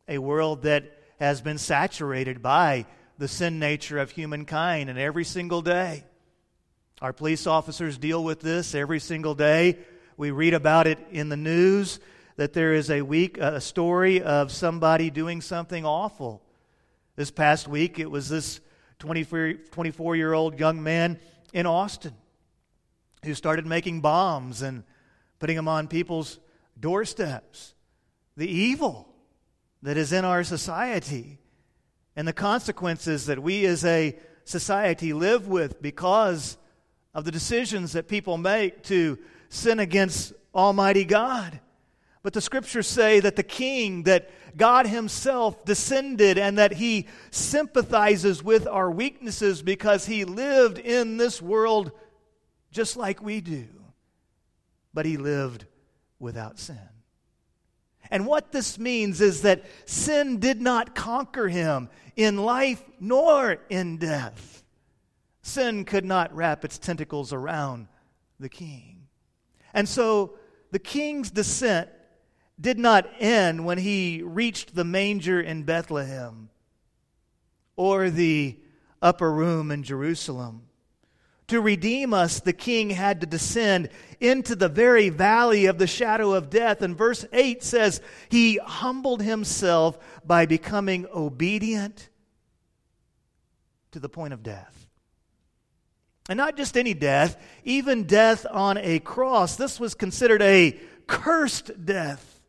a 0.07 0.19
world 0.19 0.63
that 0.63 0.99
has 1.19 1.41
been 1.41 1.57
saturated 1.57 2.43
by 2.43 2.85
the 3.17 3.27
sin 3.27 3.57
nature 3.57 3.97
of 3.97 4.11
humankind, 4.11 4.89
and 4.89 4.99
every 4.99 5.25
single 5.25 5.63
day. 5.63 6.03
Our 7.01 7.11
police 7.11 7.47
officers 7.47 7.97
deal 7.97 8.23
with 8.23 8.39
this 8.39 8.75
every 8.75 8.99
single 8.99 9.33
day. 9.33 9.79
We 10.17 10.31
read 10.31 10.53
about 10.53 10.87
it 10.87 10.99
in 11.11 11.29
the 11.29 11.37
news 11.37 11.99
that 12.35 12.53
there 12.53 12.73
is 12.73 12.89
a 12.89 13.01
week 13.01 13.37
a 13.37 13.61
story 13.61 14.21
of 14.21 14.51
somebody 14.51 15.09
doing 15.09 15.41
something 15.41 15.85
awful. 15.85 16.41
This 17.15 17.31
past 17.31 17.67
week 17.67 17.99
it 17.99 18.09
was 18.09 18.29
this 18.29 18.59
24 18.99 20.15
year 20.15 20.33
old 20.33 20.59
young 20.59 20.83
man 20.83 21.19
in 21.53 21.65
Austin 21.65 22.13
who 23.23 23.33
started 23.33 23.65
making 23.65 24.01
bombs 24.01 24.61
and 24.61 24.83
putting 25.39 25.55
them 25.55 25.67
on 25.67 25.87
people's 25.87 26.39
doorsteps. 26.79 27.73
The 28.35 28.49
evil 28.49 29.07
that 29.81 29.97
is 29.97 30.11
in 30.11 30.25
our 30.25 30.43
society 30.43 31.39
and 32.15 32.27
the 32.27 32.33
consequences 32.33 33.27
that 33.27 33.39
we 33.39 33.65
as 33.65 33.85
a 33.85 34.17
society 34.43 35.13
live 35.13 35.47
with 35.47 35.81
because 35.81 36.57
of 37.13 37.25
the 37.25 37.31
decisions 37.31 37.93
that 37.93 38.07
people 38.07 38.37
make 38.37 38.83
to 38.83 39.17
sin 39.51 39.79
against 39.79 40.33
Almighty 40.55 41.05
God. 41.05 41.59
But 42.23 42.33
the 42.33 42.41
scriptures 42.41 42.87
say 42.87 43.19
that 43.19 43.35
the 43.35 43.43
king, 43.43 44.03
that 44.03 44.29
God 44.57 44.87
Himself 44.87 45.63
descended, 45.65 46.37
and 46.37 46.57
that 46.57 46.73
He 46.73 47.07
sympathizes 47.29 48.43
with 48.43 48.67
our 48.67 48.89
weaknesses 48.89 49.61
because 49.61 50.05
He 50.05 50.25
lived 50.25 50.77
in 50.79 51.17
this 51.17 51.41
world 51.41 51.91
just 52.71 52.97
like 52.97 53.21
we 53.21 53.41
do. 53.41 53.67
But 54.93 55.05
He 55.05 55.17
lived 55.17 55.65
without 56.19 56.57
sin. 56.57 56.77
And 58.11 58.27
what 58.27 58.51
this 58.51 58.77
means 58.77 59.21
is 59.21 59.41
that 59.43 59.63
sin 59.85 60.39
did 60.39 60.61
not 60.61 60.93
conquer 60.93 61.47
him 61.47 61.89
in 62.17 62.37
life 62.37 62.83
nor 62.99 63.57
in 63.69 63.97
death. 63.97 64.63
Sin 65.41 65.85
could 65.85 66.03
not 66.03 66.35
wrap 66.35 66.65
its 66.65 66.77
tentacles 66.77 67.31
around 67.31 67.87
the 68.37 68.49
king. 68.49 69.00
And 69.73 69.87
so 69.87 70.37
the 70.71 70.79
king's 70.79 71.31
descent 71.31 71.89
did 72.59 72.77
not 72.77 73.09
end 73.19 73.65
when 73.65 73.77
he 73.77 74.21
reached 74.23 74.75
the 74.75 74.83
manger 74.83 75.41
in 75.41 75.63
Bethlehem 75.63 76.49
or 77.75 78.09
the 78.09 78.57
upper 79.01 79.31
room 79.31 79.71
in 79.71 79.83
Jerusalem. 79.83 80.63
To 81.47 81.59
redeem 81.59 82.13
us, 82.13 82.39
the 82.39 82.53
king 82.53 82.91
had 82.91 83.19
to 83.19 83.27
descend 83.27 83.89
into 84.21 84.55
the 84.55 84.69
very 84.69 85.09
valley 85.09 85.65
of 85.65 85.77
the 85.77 85.87
shadow 85.87 86.33
of 86.33 86.49
death. 86.49 86.81
And 86.81 86.97
verse 86.97 87.25
8 87.33 87.61
says, 87.61 87.99
He 88.29 88.57
humbled 88.57 89.21
himself 89.21 89.97
by 90.25 90.45
becoming 90.45 91.07
obedient 91.13 92.07
to 93.91 93.99
the 93.99 94.07
point 94.07 94.33
of 94.33 94.43
death. 94.43 94.80
And 96.31 96.37
not 96.37 96.55
just 96.55 96.77
any 96.77 96.93
death, 96.93 97.35
even 97.65 98.05
death 98.05 98.45
on 98.49 98.77
a 98.77 98.99
cross. 98.99 99.57
This 99.57 99.81
was 99.81 99.95
considered 99.95 100.41
a 100.41 100.79
cursed 101.05 101.85
death, 101.85 102.39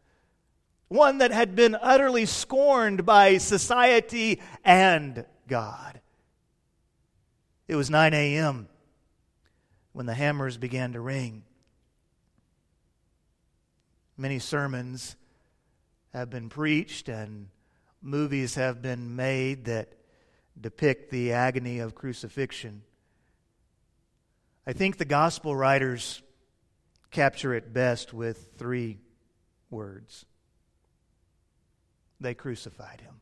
one 0.87 1.19
that 1.19 1.33
had 1.33 1.57
been 1.57 1.75
utterly 1.75 2.27
scorned 2.27 3.05
by 3.05 3.39
society 3.39 4.41
and 4.65 5.25
God. 5.49 6.01
It 7.67 7.75
was 7.75 7.91
9 7.91 8.15
a.m 8.15 8.69
when 9.93 10.07
the 10.07 10.15
hammers 10.15 10.57
began 10.57 10.93
to 10.93 11.01
ring. 11.01 11.43
Many 14.17 14.39
sermons 14.39 15.17
have 16.13 16.31
been 16.31 16.49
preached 16.49 17.09
and 17.09 17.49
movies 18.01 18.55
have 18.55 18.81
been 18.81 19.17
made 19.17 19.65
that 19.65 19.95
depict 20.59 21.11
the 21.11 21.33
agony 21.33 21.81
of 21.81 21.97
crucifixion. 21.97 22.83
I 24.67 24.73
think 24.73 24.97
the 24.97 25.05
gospel 25.05 25.55
writers 25.57 26.23
capture 27.11 27.55
it 27.55 27.73
best 27.73 28.13
with 28.13 28.53
three 28.59 28.99
words 29.71 30.25
they 32.23 32.35
crucified 32.35 33.01
him. 33.01 33.21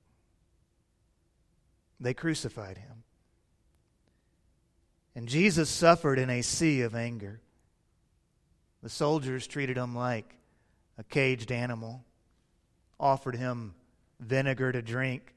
They 1.98 2.14
crucified 2.14 2.78
him. 2.78 3.02
And 5.14 5.28
Jesus 5.28 5.68
suffered 5.68 6.18
in 6.18 6.30
a 6.30 6.42
sea 6.42 6.82
of 6.82 6.94
anger. 6.94 7.40
The 8.82 8.88
soldiers 8.88 9.46
treated 9.46 9.76
him 9.76 9.94
like 9.94 10.34
a 10.98 11.04
caged 11.04 11.50
animal, 11.50 12.04
offered 12.98 13.36
him 13.36 13.74
vinegar 14.18 14.72
to 14.72 14.82
drink, 14.82 15.34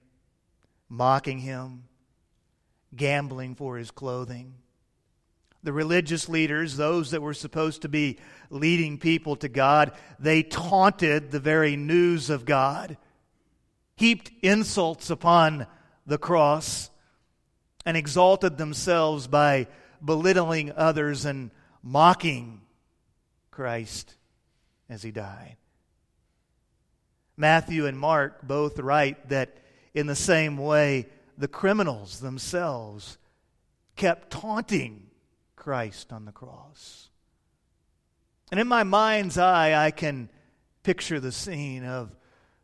mocking 0.89 1.39
him, 1.39 1.85
gambling 2.95 3.55
for 3.55 3.77
his 3.77 3.91
clothing. 3.91 4.53
The 5.63 5.73
religious 5.73 6.27
leaders, 6.27 6.75
those 6.75 7.11
that 7.11 7.21
were 7.21 7.33
supposed 7.33 7.83
to 7.83 7.89
be 7.89 8.19
leading 8.49 8.97
people 8.97 9.35
to 9.37 9.47
God, 9.47 9.93
they 10.19 10.43
taunted 10.43 11.31
the 11.31 11.39
very 11.39 11.75
news 11.75 12.29
of 12.29 12.45
God, 12.45 12.97
heaped 13.95 14.31
insults 14.41 15.09
upon 15.09 15.65
the 16.05 16.17
cross 16.17 16.89
and 17.85 17.95
exalted 17.95 18.57
themselves 18.57 19.27
by 19.27 19.67
belittling 20.03 20.71
others 20.71 21.25
and 21.25 21.51
mocking 21.81 22.61
Christ 23.51 24.15
as 24.89 25.01
he 25.01 25.11
died. 25.11 25.57
Matthew 27.37 27.87
and 27.87 27.97
Mark 27.97 28.45
both 28.45 28.79
write 28.79 29.29
that 29.29 29.57
in 29.93 30.07
the 30.07 30.15
same 30.15 30.57
way, 30.57 31.07
the 31.37 31.47
criminals 31.47 32.19
themselves 32.19 33.17
kept 33.95 34.29
taunting 34.29 35.07
Christ 35.63 36.11
on 36.11 36.25
the 36.25 36.33
cross. 36.33 37.07
And 38.51 38.59
in 38.59 38.67
my 38.67 38.83
mind's 38.83 39.37
eye, 39.37 39.73
I 39.73 39.91
can 39.91 40.27
picture 40.83 41.21
the 41.21 41.31
scene 41.31 41.85
of 41.85 42.13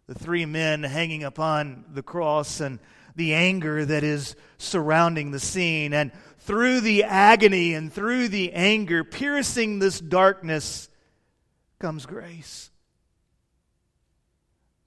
the 0.08 0.16
three 0.16 0.46
men 0.46 0.84
hanging 0.84 1.24
upon 1.24 1.86
the 1.94 2.04
cross 2.04 2.60
and 2.60 2.78
the 3.16 3.36
anger 3.36 3.86
that 3.86 4.04
is 4.04 4.36
surrounding 4.58 5.32
the 5.32 5.40
scene. 5.40 5.94
And 5.94 6.12
through 6.40 6.82
the 6.82 7.06
agony 7.06 7.74
and 7.74 7.92
through 7.92 8.28
the 8.28 8.52
anger, 8.52 9.06
piercing 9.06 9.80
this 9.80 10.02
darkness, 10.02 10.90
comes 11.80 12.06
grace. 12.06 12.70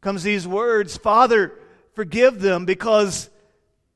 Comes 0.03 0.23
these 0.23 0.47
words 0.47 0.99
Father, 0.99 1.59
forgive 1.95 2.43
them 2.43 2.67
because 2.67 3.31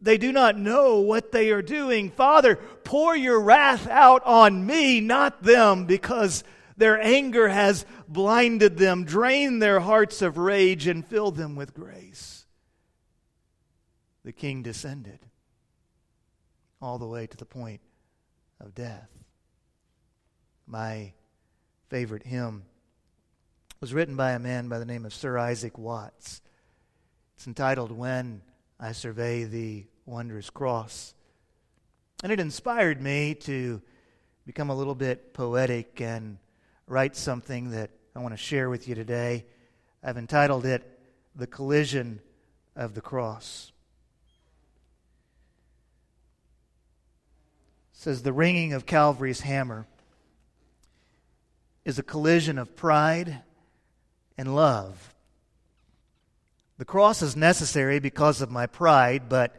they 0.06 0.18
do 0.18 0.30
not 0.30 0.56
know 0.56 1.00
what 1.00 1.32
they 1.32 1.50
are 1.50 1.62
doing. 1.62 2.10
Father, 2.10 2.56
pour 2.84 3.16
your 3.16 3.40
wrath 3.40 3.88
out 3.88 4.25
on 4.25 4.64
me, 4.64 5.00
not 5.00 5.42
them, 5.42 5.84
because 5.84 6.44
their 6.76 7.00
anger 7.02 7.48
has 7.48 7.84
blinded 8.06 8.78
them, 8.78 9.04
drained 9.04 9.60
their 9.60 9.80
hearts 9.80 10.22
of 10.22 10.38
rage, 10.38 10.86
and 10.86 11.04
filled 11.04 11.36
them 11.36 11.56
with 11.56 11.75
grace. 11.75 12.46
The 14.22 14.30
king 14.32 14.62
descended 14.62 15.18
all 16.80 16.98
the 16.98 17.08
way 17.08 17.26
to 17.26 17.36
the 17.36 17.44
point 17.44 17.80
of 18.60 18.76
death. 18.76 19.10
My 20.68 21.14
favorite 21.88 22.25
hymn 22.25 22.62
was 23.80 23.92
written 23.92 24.14
by 24.14 24.32
a 24.32 24.38
man 24.38 24.68
by 24.68 24.78
the 24.78 24.84
name 24.84 25.04
of 25.04 25.12
Sir 25.12 25.36
Isaac 25.36 25.76
Watts. 25.76 26.42
It's 27.36 27.48
entitled 27.48 27.90
When 27.90 28.42
I 28.78 28.92
Survey 28.92 29.42
the 29.44 29.86
Wondrous 30.06 30.50
Cross. 30.50 31.14
And 32.22 32.32
it 32.32 32.40
inspired 32.40 33.02
me 33.02 33.34
to 33.34 33.82
become 34.46 34.70
a 34.70 34.75
little 34.75 34.94
bit 34.94 35.34
poetic 35.34 36.00
and 36.00 36.38
write 36.86 37.16
something 37.16 37.72
that 37.72 37.90
I 38.14 38.20
want 38.20 38.32
to 38.32 38.38
share 38.38 38.70
with 38.70 38.86
you 38.86 38.94
today. 38.94 39.44
I've 40.02 40.16
entitled 40.16 40.64
it 40.64 40.98
The 41.34 41.48
Collision 41.48 42.20
of 42.76 42.94
the 42.94 43.00
Cross. 43.00 43.72
It 47.92 47.98
says 47.98 48.22
the 48.22 48.32
ringing 48.32 48.72
of 48.72 48.86
Calvary's 48.86 49.40
hammer 49.40 49.86
is 51.84 51.98
a 51.98 52.04
collision 52.04 52.58
of 52.58 52.76
pride 52.76 53.42
and 54.38 54.54
love. 54.54 55.14
The 56.78 56.84
cross 56.84 57.22
is 57.22 57.34
necessary 57.34 57.98
because 57.98 58.40
of 58.40 58.50
my 58.50 58.66
pride, 58.66 59.28
but 59.28 59.56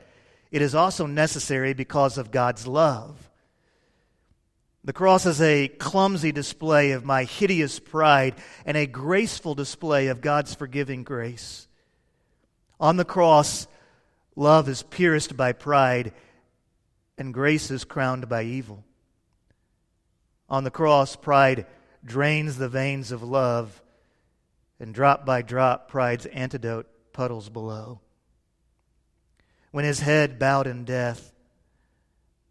it 0.51 0.62
is 0.62 0.75
also 0.75 1.06
necessary 1.06 1.74
because 1.74 2.18
of 2.18 2.32
God's 2.32 2.68
love. 2.68 3.30
The 4.84 4.94
cross 4.94 5.25
is 5.25 5.42
a 5.42 5.68
clumsy 5.68 6.32
display 6.32 6.92
of 6.92 7.04
my 7.04 7.25
hideous 7.25 7.80
pride 7.80 8.36
and 8.66 8.77
a 8.77 8.88
graceful 8.88 9.54
display 9.54 10.08
of 10.08 10.22
God's 10.22 10.56
forgiving 10.56 11.04
grace. 11.04 11.68
On 12.80 12.96
the 12.96 13.06
cross, 13.06 13.68
love 14.36 14.70
is 14.70 14.84
pierced 14.84 15.36
by 15.36 15.51
pride 15.51 16.13
and 17.18 17.34
grace 17.34 17.72
is 17.72 17.84
crowned 17.84 18.30
by 18.30 18.44
evil. 18.44 18.84
On 20.50 20.63
the 20.63 20.72
cross, 20.72 21.16
pride 21.16 21.66
drains 22.06 22.58
the 22.58 22.70
veins 22.70 23.12
of 23.12 23.24
love, 23.24 23.82
and 24.80 24.94
drop 24.94 25.25
by 25.25 25.42
drop, 25.42 25.89
pride's 25.89 26.25
antidote 26.27 26.88
puddles 27.12 27.50
below. 27.50 28.00
When 29.77 29.86
his 29.86 30.00
head 30.00 30.39
bowed 30.39 30.65
in 30.65 30.86
death, 30.86 31.31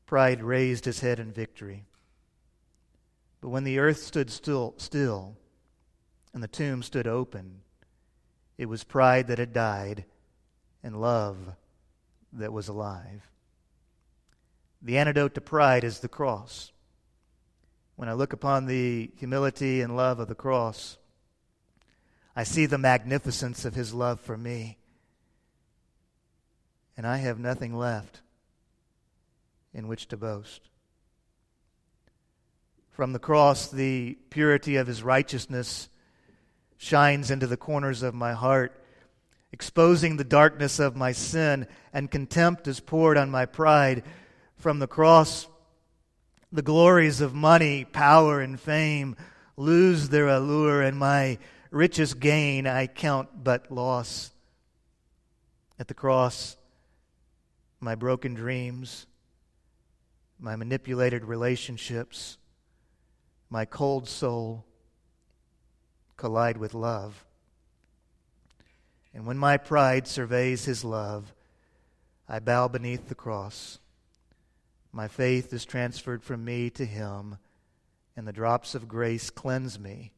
pride 0.07 0.45
raised 0.45 0.85
his 0.85 1.01
head 1.01 1.19
in 1.19 1.33
victory. 1.33 1.85
But 3.41 3.49
when 3.49 3.65
the 3.65 3.81
earth 3.81 3.99
stood 3.99 4.31
still, 4.31 4.75
still 4.77 5.37
and 6.33 6.41
the 6.41 6.47
tomb 6.47 6.85
stood 6.85 7.09
open, 7.09 7.63
it 8.57 8.67
was 8.67 8.85
pride 8.85 9.27
that 9.27 9.41
had 9.41 9.53
died 9.53 10.05
and 10.85 11.01
love 11.01 11.57
that 12.33 12.53
was 12.53 12.69
alive. 12.69 13.29
The 14.81 14.97
antidote 14.97 15.35
to 15.35 15.41
pride 15.41 15.83
is 15.83 15.99
the 15.99 16.09
cross. 16.09 16.71
When 17.97 18.09
I 18.09 18.13
look 18.13 18.35
upon 18.35 18.67
the 18.67 19.11
humility 19.17 19.81
and 19.81 19.97
love 19.97 20.21
of 20.21 20.29
the 20.29 20.37
cross, 20.37 20.97
I 22.37 22.45
see 22.45 22.67
the 22.67 22.79
magnificence 22.79 23.65
of 23.65 23.75
his 23.75 23.93
love 23.93 24.21
for 24.21 24.39
me. 24.39 24.79
And 26.97 27.07
I 27.07 27.19
have 27.19 27.39
nothing 27.39 27.77
left 27.77 28.21
in 29.75 29.89
which 29.89 30.09
to 30.09 30.17
boast. 30.17 30.63
From 32.91 33.13
the 33.13 33.19
cross, 33.19 33.71
the 33.71 34.17
purity 34.31 34.77
of 34.77 34.87
his 34.87 35.03
righteousness 35.03 35.91
shines 36.79 37.31
into 37.31 37.47
the 37.47 37.59
corners 37.59 38.03
of 38.03 38.15
my 38.15 38.33
heart, 38.33 38.83
exposing 39.53 40.17
the 40.17 40.25
darkness 40.25 40.79
of 40.79 40.97
my 40.97 41.13
sin, 41.13 41.67
and 41.93 42.11
contempt 42.11 42.67
is 42.67 42.81
poured 42.81 43.19
on 43.19 43.31
my 43.31 43.45
pride. 43.45 44.03
From 44.57 44.79
the 44.79 44.87
cross, 44.87 45.47
the 46.51 46.63
glories 46.63 47.21
of 47.21 47.35
money, 47.35 47.85
power, 47.85 48.41
and 48.41 48.59
fame 48.59 49.17
lose 49.59 50.09
their 50.09 50.29
allure, 50.29 50.81
and 50.81 50.99
my 50.99 51.37
richest 51.71 52.19
gain 52.19 52.67
I 52.67 52.87
count 52.87 53.45
but 53.45 53.71
loss. 53.71 54.33
At 55.79 55.89
the 55.89 55.95
cross, 55.95 56.57
my 57.81 57.95
broken 57.95 58.35
dreams, 58.35 59.07
my 60.39 60.57
manipulated 60.57 61.25
relationships, 61.25 62.39
my 63.51 63.65
cold 63.65 64.09
soul 64.09 64.65
collide 66.17 66.57
with 66.57 66.75
love. 66.75 67.25
And 69.15 69.27
when 69.27 69.39
my 69.39 69.57
pride 69.57 70.07
surveys 70.07 70.65
his 70.65 70.85
love, 70.85 71.35
I 72.29 72.39
bow 72.39 72.69
beneath 72.69 73.09
the 73.09 73.15
cross. 73.15 73.79
My 74.93 75.09
faith 75.09 75.53
is 75.53 75.65
transferred 75.65 76.23
from 76.23 76.45
me 76.45 76.71
to 76.71 76.85
him, 76.85 77.39
and 78.17 78.27
the 78.27 78.33
drops 78.33 78.75
of 78.75 78.89
grace 78.89 79.31
cleanse 79.31 79.79
me 79.79 80.13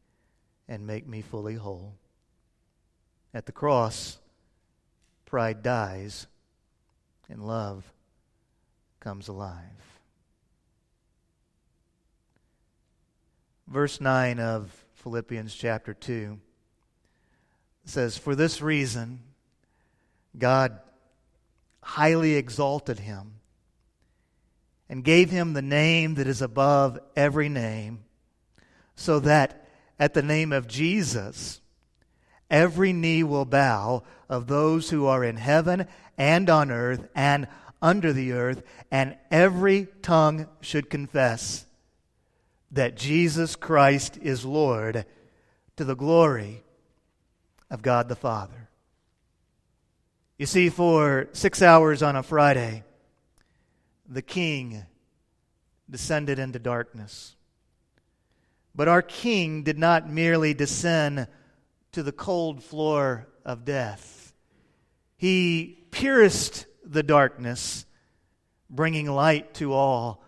and 0.69 0.87
make 0.87 1.07
me 1.07 1.21
fully 1.21 1.55
whole. 1.55 1.95
At 3.35 3.47
the 3.47 3.53
cross, 3.53 4.19
pride 5.27 5.63
dies, 5.63 6.27
and 7.29 7.47
love 7.47 7.93
comes 9.01 9.29
alive. 9.29 9.79
verse 13.69 14.01
9 14.01 14.41
of 14.41 14.85
Philippians 14.95 15.55
chapter 15.55 15.95
2 15.95 16.39
says, 17.85 18.17
For 18.17 18.35
this 18.35 18.63
reason, 18.63 19.21
God 20.37 20.79
highly 21.83 22.35
exalted 22.35 22.99
him 22.99 23.35
and 24.89 25.05
gave 25.05 25.31
him 25.31 25.53
the 25.53 25.63
name 25.63 26.15
that 26.15 26.27
is 26.27 26.41
above 26.41 26.99
every 27.15 27.49
name, 27.49 28.05
so 28.97 29.21
that 29.21 29.69
at 29.99 30.15
the 30.15 30.23
name 30.23 30.53
of 30.53 30.67
Jesus, 30.67 31.61
every 32.51 32.93
knee 32.93 33.23
will 33.23 33.45
bow 33.45 34.03
of 34.29 34.47
those 34.47 34.91
who 34.91 35.07
are 35.07 35.25
in 35.25 35.37
heaven 35.37 35.87
and 36.17 36.49
on 36.51 36.71
earth 36.71 37.09
and 37.15 37.47
under 37.81 38.13
the 38.13 38.33
earth, 38.33 38.63
and 38.91 39.17
every 39.31 39.87
tongue 40.03 40.49
should 40.61 40.91
confess 40.91 41.65
that 42.73 42.97
Jesus 42.97 43.57
Christ 43.57 44.19
is 44.21 44.45
Lord 44.45 45.05
to 45.77 45.85
the 45.85 45.95
glory 45.95 46.63
of 47.71 47.83
God 47.83 48.09
the 48.09 48.17
Father. 48.17 48.69
You 50.39 50.47
see, 50.47 50.69
for 50.69 51.29
six 51.33 51.63
hours 51.63 52.03
on 52.03 52.17
a 52.17 52.23
Friday, 52.23 52.85
the 54.09 54.23
King 54.23 54.85
descended 55.91 56.39
into 56.39 56.59
darkness. 56.59 57.35
But 58.75 58.89
our 58.89 59.03
King 59.03 59.63
did 59.63 59.79
not 59.79 60.09
merely 60.09 60.55
descend 60.55 61.27
to 61.99 62.05
the 62.05 62.13
cold 62.13 62.63
floor 62.63 63.27
of 63.45 63.65
death, 63.65 64.33
He 65.17 65.83
pierced 65.91 66.65
the 66.85 67.03
darkness, 67.03 67.87
bringing 68.71 69.11
light 69.11 69.53
to 69.55 69.73
all 69.73 70.23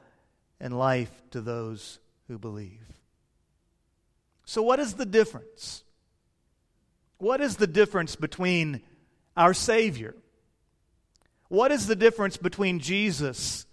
and 0.58 0.76
life 0.76 1.12
to 1.30 1.40
those 1.40 2.00
who 2.26 2.40
believe. 2.40 2.82
So, 4.46 4.62
what 4.62 4.80
is 4.80 4.94
the 4.94 5.06
difference? 5.06 5.84
What 7.18 7.40
is 7.40 7.54
the 7.54 7.68
difference 7.68 8.16
between 8.16 8.82
our 9.36 9.54
Savior? 9.54 10.16
What 11.46 11.70
is 11.70 11.86
the 11.86 11.94
difference 11.94 12.36
between 12.36 12.80
Jesus 12.80 13.64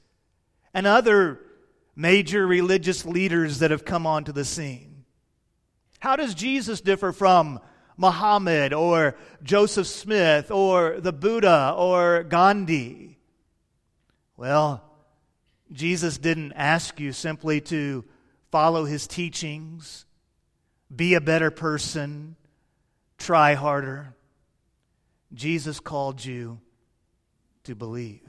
and 0.72 0.86
other 0.86 1.40
major 1.96 2.46
religious 2.46 3.06
leaders 3.08 3.58
that 3.58 3.72
have 3.72 3.86
come 3.86 4.06
onto 4.06 4.32
the 4.32 4.46
scene? 4.46 5.04
How 5.98 6.16
does 6.16 6.36
Jesus 6.36 6.80
differ 6.80 7.12
from 7.12 7.60
Muhammad 7.98 8.74
or 8.74 9.18
Joseph 9.44 9.88
Smith 9.88 10.52
or 10.52 11.00
the 11.00 11.12
Buddha 11.12 11.74
or 11.76 12.24
Gandhi? 12.24 13.18
Well, 14.38 14.84
Jesus 15.72 16.18
didn't 16.18 16.54
ask 16.54 17.00
you 17.00 17.12
simply 17.12 17.60
to 17.62 18.06
follow 18.52 18.86
his 18.86 19.08
teachings, 19.08 20.06
be 20.96 21.16
a 21.16 21.22
better 21.22 21.52
person, 21.52 22.36
try 23.18 23.56
harder. 23.56 24.14
Jesus 25.34 25.80
called 25.80 26.24
you 26.24 26.60
to 27.64 27.76
believe. 27.76 28.22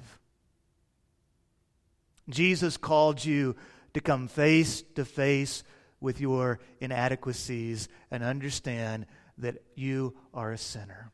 Jesus 2.28 2.76
called 2.76 3.24
you 3.24 3.54
to 3.94 4.00
come 4.00 4.28
face 4.28 4.83
to 4.96 5.04
face 5.04 5.62
with 6.00 6.20
your 6.20 6.59
inadequacies 6.81 7.88
and 8.11 8.22
understand 8.22 9.07
that 9.38 9.62
you 9.74 10.14
are 10.35 10.53
a 10.53 10.59
sinner 10.59 11.12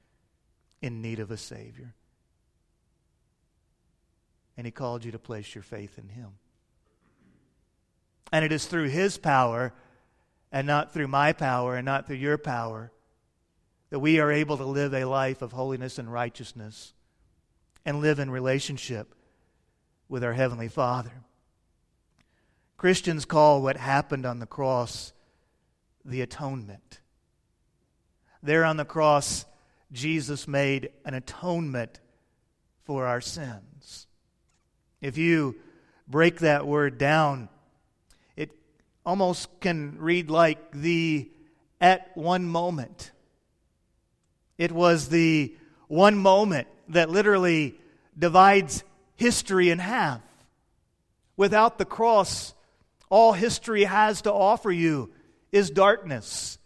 in 0.83 1.03
need 1.03 1.19
of 1.19 1.31
a 1.31 1.37
Savior. 1.37 1.95
And 4.57 4.67
He 4.67 4.71
called 4.71 5.05
you 5.05 5.13
to 5.13 5.19
place 5.19 5.55
your 5.55 5.63
faith 5.63 5.99
in 5.99 6.09
Him. 6.09 6.31
And 8.33 8.45
it 8.45 8.53
is 8.53 8.67
through 8.67 8.89
His 8.89 9.19
power 9.19 9.73
and 10.51 10.67
not 10.67 10.93
through 10.93 11.09
my 11.09 11.33
power 11.33 11.77
and 11.77 11.85
not 11.85 12.07
through 12.07 12.17
your 12.17 12.39
power 12.39 12.93
that 13.91 14.01
we 14.01 14.19
are 14.19 14.33
able 14.33 14.57
to 14.57 14.65
live 14.65 14.95
a 14.95 15.05
life 15.05 15.43
of 15.43 15.53
holiness 15.53 15.99
and 15.99 16.13
righteousness 16.13 16.93
and 17.85 18.01
live 18.01 18.19
in 18.19 18.31
relationship 18.31 19.15
with 20.09 20.25
our 20.25 20.33
Heavenly 20.33 20.69
Father. 20.69 21.25
Christians 22.77 23.25
call 23.25 23.63
what 23.63 23.77
happened 23.77 24.27
on 24.27 24.39
the 24.39 24.47
cross 24.47 25.13
the 26.05 26.21
atonement. 26.21 27.01
There 28.45 28.67
on 28.67 28.77
the 28.77 28.85
cross, 28.85 29.47
Jesus 29.91 30.47
made 30.47 30.91
an 31.07 31.15
atonement 31.15 31.99
for 32.85 33.07
our 33.07 33.23
sins. 33.23 34.07
If 35.01 35.17
you 35.17 35.57
break 36.07 36.41
that 36.41 36.67
word 36.67 36.99
down, 36.99 37.49
it 38.37 38.51
almost 39.07 39.49
can 39.61 39.97
read 39.99 40.29
like 40.29 40.73
the 40.73 41.31
at 41.81 42.15
one 42.15 42.45
moment. 42.45 43.13
It 44.59 44.73
was 44.73 45.09
the 45.09 45.57
one 45.89 46.19
moment 46.19 46.69
that 46.91 47.09
literally 47.09 47.77
divides 48.19 48.85
history 49.17 49.71
in 49.71 49.79
half. 49.79 50.21
Without 51.39 51.79
the 51.79 51.87
cross, 51.87 52.53
all 53.09 53.33
history 53.33 53.85
has 53.85 54.21
to 54.23 54.33
offer 54.35 54.71
you 54.71 55.11
is 55.51 55.71
darkness. 55.71 56.59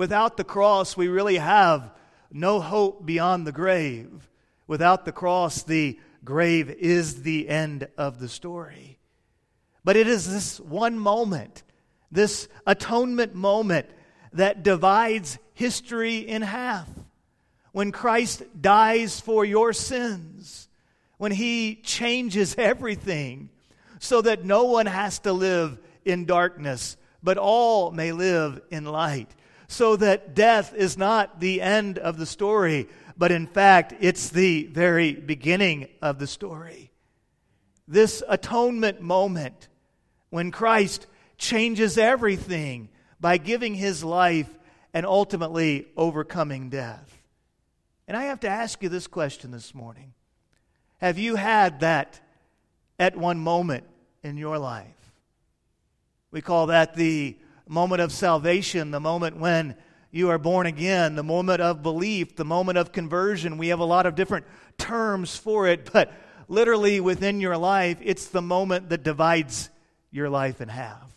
Without 0.00 0.38
the 0.38 0.44
cross, 0.44 0.96
we 0.96 1.08
really 1.08 1.36
have 1.36 1.90
no 2.32 2.58
hope 2.58 3.04
beyond 3.04 3.46
the 3.46 3.52
grave. 3.52 4.30
Without 4.66 5.04
the 5.04 5.12
cross, 5.12 5.62
the 5.62 6.00
grave 6.24 6.70
is 6.70 7.20
the 7.20 7.46
end 7.50 7.86
of 7.98 8.18
the 8.18 8.26
story. 8.26 8.96
But 9.84 9.96
it 9.96 10.08
is 10.08 10.26
this 10.26 10.58
one 10.58 10.98
moment, 10.98 11.64
this 12.10 12.48
atonement 12.66 13.34
moment, 13.34 13.90
that 14.32 14.62
divides 14.62 15.36
history 15.52 16.20
in 16.20 16.40
half. 16.40 16.88
When 17.72 17.92
Christ 17.92 18.42
dies 18.58 19.20
for 19.20 19.44
your 19.44 19.74
sins, 19.74 20.70
when 21.18 21.32
he 21.32 21.74
changes 21.74 22.54
everything 22.56 23.50
so 23.98 24.22
that 24.22 24.46
no 24.46 24.64
one 24.64 24.86
has 24.86 25.18
to 25.18 25.34
live 25.34 25.78
in 26.06 26.24
darkness, 26.24 26.96
but 27.22 27.36
all 27.36 27.90
may 27.90 28.12
live 28.12 28.62
in 28.70 28.86
light. 28.86 29.28
So 29.70 29.94
that 29.94 30.34
death 30.34 30.74
is 30.74 30.98
not 30.98 31.38
the 31.38 31.62
end 31.62 31.96
of 31.96 32.18
the 32.18 32.26
story, 32.26 32.88
but 33.16 33.30
in 33.30 33.46
fact, 33.46 33.94
it's 34.00 34.28
the 34.28 34.64
very 34.64 35.12
beginning 35.12 35.86
of 36.02 36.18
the 36.18 36.26
story. 36.26 36.90
This 37.86 38.20
atonement 38.28 39.00
moment 39.00 39.68
when 40.28 40.50
Christ 40.50 41.06
changes 41.38 41.98
everything 41.98 42.88
by 43.20 43.36
giving 43.36 43.76
his 43.76 44.02
life 44.02 44.48
and 44.92 45.06
ultimately 45.06 45.86
overcoming 45.96 46.68
death. 46.68 47.22
And 48.08 48.16
I 48.16 48.24
have 48.24 48.40
to 48.40 48.48
ask 48.48 48.82
you 48.82 48.88
this 48.88 49.06
question 49.06 49.52
this 49.52 49.72
morning 49.72 50.14
have 50.98 51.16
you 51.16 51.36
had 51.36 51.78
that 51.80 52.18
at 52.98 53.16
one 53.16 53.38
moment 53.38 53.84
in 54.24 54.36
your 54.36 54.58
life? 54.58 55.12
We 56.32 56.40
call 56.40 56.66
that 56.66 56.96
the 56.96 57.36
moment 57.70 58.02
of 58.02 58.10
salvation, 58.10 58.90
the 58.90 58.98
moment 58.98 59.36
when 59.36 59.76
you 60.10 60.30
are 60.30 60.38
born 60.38 60.66
again, 60.66 61.14
the 61.14 61.22
moment 61.22 61.62
of 61.62 61.84
belief, 61.84 62.34
the 62.34 62.44
moment 62.44 62.76
of 62.76 62.90
conversion. 62.90 63.58
We 63.58 63.68
have 63.68 63.78
a 63.78 63.84
lot 63.84 64.06
of 64.06 64.16
different 64.16 64.44
terms 64.76 65.36
for 65.36 65.68
it, 65.68 65.88
but 65.92 66.12
literally 66.48 66.98
within 66.98 67.40
your 67.40 67.56
life, 67.56 67.98
it's 68.02 68.26
the 68.26 68.42
moment 68.42 68.88
that 68.88 69.04
divides 69.04 69.70
your 70.10 70.28
life 70.28 70.60
in 70.60 70.68
half. 70.68 71.12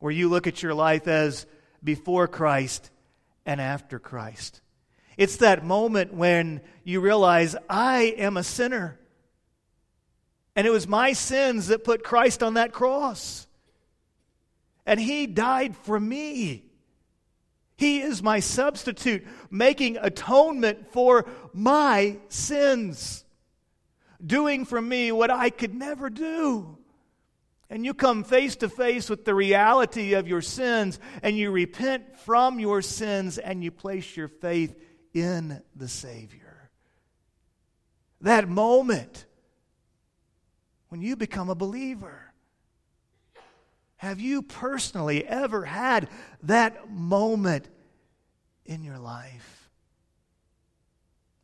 Where 0.00 0.12
you 0.12 0.28
look 0.28 0.46
at 0.46 0.62
your 0.62 0.74
life 0.74 1.08
as 1.08 1.46
before 1.82 2.28
Christ 2.28 2.90
and 3.46 3.58
after 3.58 3.98
Christ. 3.98 4.60
It's 5.16 5.38
that 5.38 5.64
moment 5.64 6.12
when 6.12 6.60
you 6.84 7.00
realize, 7.00 7.56
I 7.70 8.14
am 8.18 8.36
a 8.36 8.42
sinner. 8.42 8.98
And 10.54 10.66
it 10.66 10.70
was 10.70 10.86
my 10.86 11.14
sins 11.14 11.68
that 11.68 11.84
put 11.84 12.04
Christ 12.04 12.42
on 12.42 12.54
that 12.54 12.72
cross. 12.72 13.46
And 14.86 15.00
He 15.00 15.26
died 15.26 15.76
for 15.76 15.98
me. 15.98 16.64
He 17.76 18.00
is 18.00 18.22
my 18.22 18.40
substitute, 18.40 19.26
making 19.50 19.96
atonement 19.96 20.92
for 20.92 21.26
my 21.52 22.18
sins, 22.28 23.24
doing 24.24 24.64
for 24.64 24.80
me 24.80 25.10
what 25.10 25.30
I 25.30 25.50
could 25.50 25.74
never 25.74 26.08
do. 26.10 26.78
And 27.68 27.84
you 27.84 27.94
come 27.94 28.22
face 28.22 28.56
to 28.56 28.68
face 28.68 29.08
with 29.08 29.24
the 29.24 29.34
reality 29.34 30.12
of 30.12 30.28
your 30.28 30.42
sins, 30.42 31.00
and 31.22 31.36
you 31.36 31.50
repent 31.50 32.18
from 32.18 32.60
your 32.60 32.82
sins, 32.82 33.38
and 33.38 33.64
you 33.64 33.70
place 33.70 34.16
your 34.16 34.28
faith 34.28 34.76
in 35.14 35.62
the 35.74 35.88
Savior. 35.88 36.70
That 38.20 38.48
moment 38.48 39.24
when 40.88 41.00
you 41.00 41.16
become 41.16 41.48
a 41.48 41.54
believer. 41.54 42.31
Have 44.02 44.18
you 44.18 44.42
personally 44.42 45.24
ever 45.24 45.64
had 45.64 46.08
that 46.42 46.90
moment 46.90 47.68
in 48.66 48.82
your 48.82 48.98
life? 48.98 49.70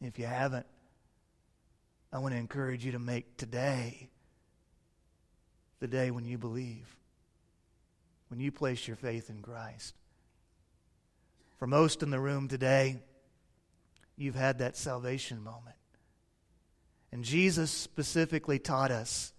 If 0.00 0.18
you 0.18 0.26
haven't, 0.26 0.66
I 2.12 2.18
want 2.18 2.34
to 2.34 2.40
encourage 2.40 2.84
you 2.84 2.90
to 2.92 2.98
make 2.98 3.36
today 3.36 4.08
the 5.78 5.86
day 5.86 6.10
when 6.10 6.24
you 6.24 6.36
believe, 6.36 6.96
when 8.26 8.40
you 8.40 8.50
place 8.50 8.88
your 8.88 8.96
faith 8.96 9.30
in 9.30 9.40
Christ. 9.40 9.94
For 11.58 11.68
most 11.68 12.02
in 12.02 12.10
the 12.10 12.18
room 12.18 12.48
today, 12.48 12.96
you've 14.16 14.34
had 14.34 14.58
that 14.58 14.76
salvation 14.76 15.44
moment. 15.44 15.76
And 17.12 17.22
Jesus 17.22 17.70
specifically 17.70 18.58
taught 18.58 18.90
us 18.90 19.32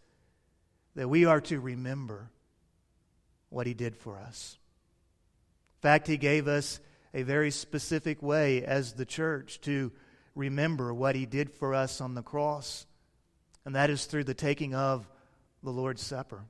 that 0.96 1.10
we 1.10 1.26
are 1.26 1.42
to 1.42 1.60
remember 1.60 2.32
what 3.50 3.68
he 3.68 3.74
did 3.74 3.96
for 3.96 4.18
us. 4.18 4.58
In 5.78 5.82
fact, 5.82 6.08
he 6.08 6.18
gave 6.18 6.48
us 6.48 6.80
a 7.14 7.24
very 7.24 7.52
specific 7.52 8.22
way 8.22 8.64
as 8.64 8.94
the 8.94 9.06
church 9.06 9.62
to 9.62 9.92
remember 10.36 10.94
what 10.94 11.16
he 11.16 11.26
did 11.26 11.52
for 11.52 11.74
us 11.74 12.02
on 12.02 12.14
the 12.14 12.22
cross, 12.22 12.86
and 13.66 13.76
that 13.76 13.90
is 13.90 14.06
through 14.06 14.24
the 14.24 14.34
taking 14.34 14.76
of 14.76 15.08
the 15.64 15.72
Lord's 15.72 16.02
Supper. 16.02 16.44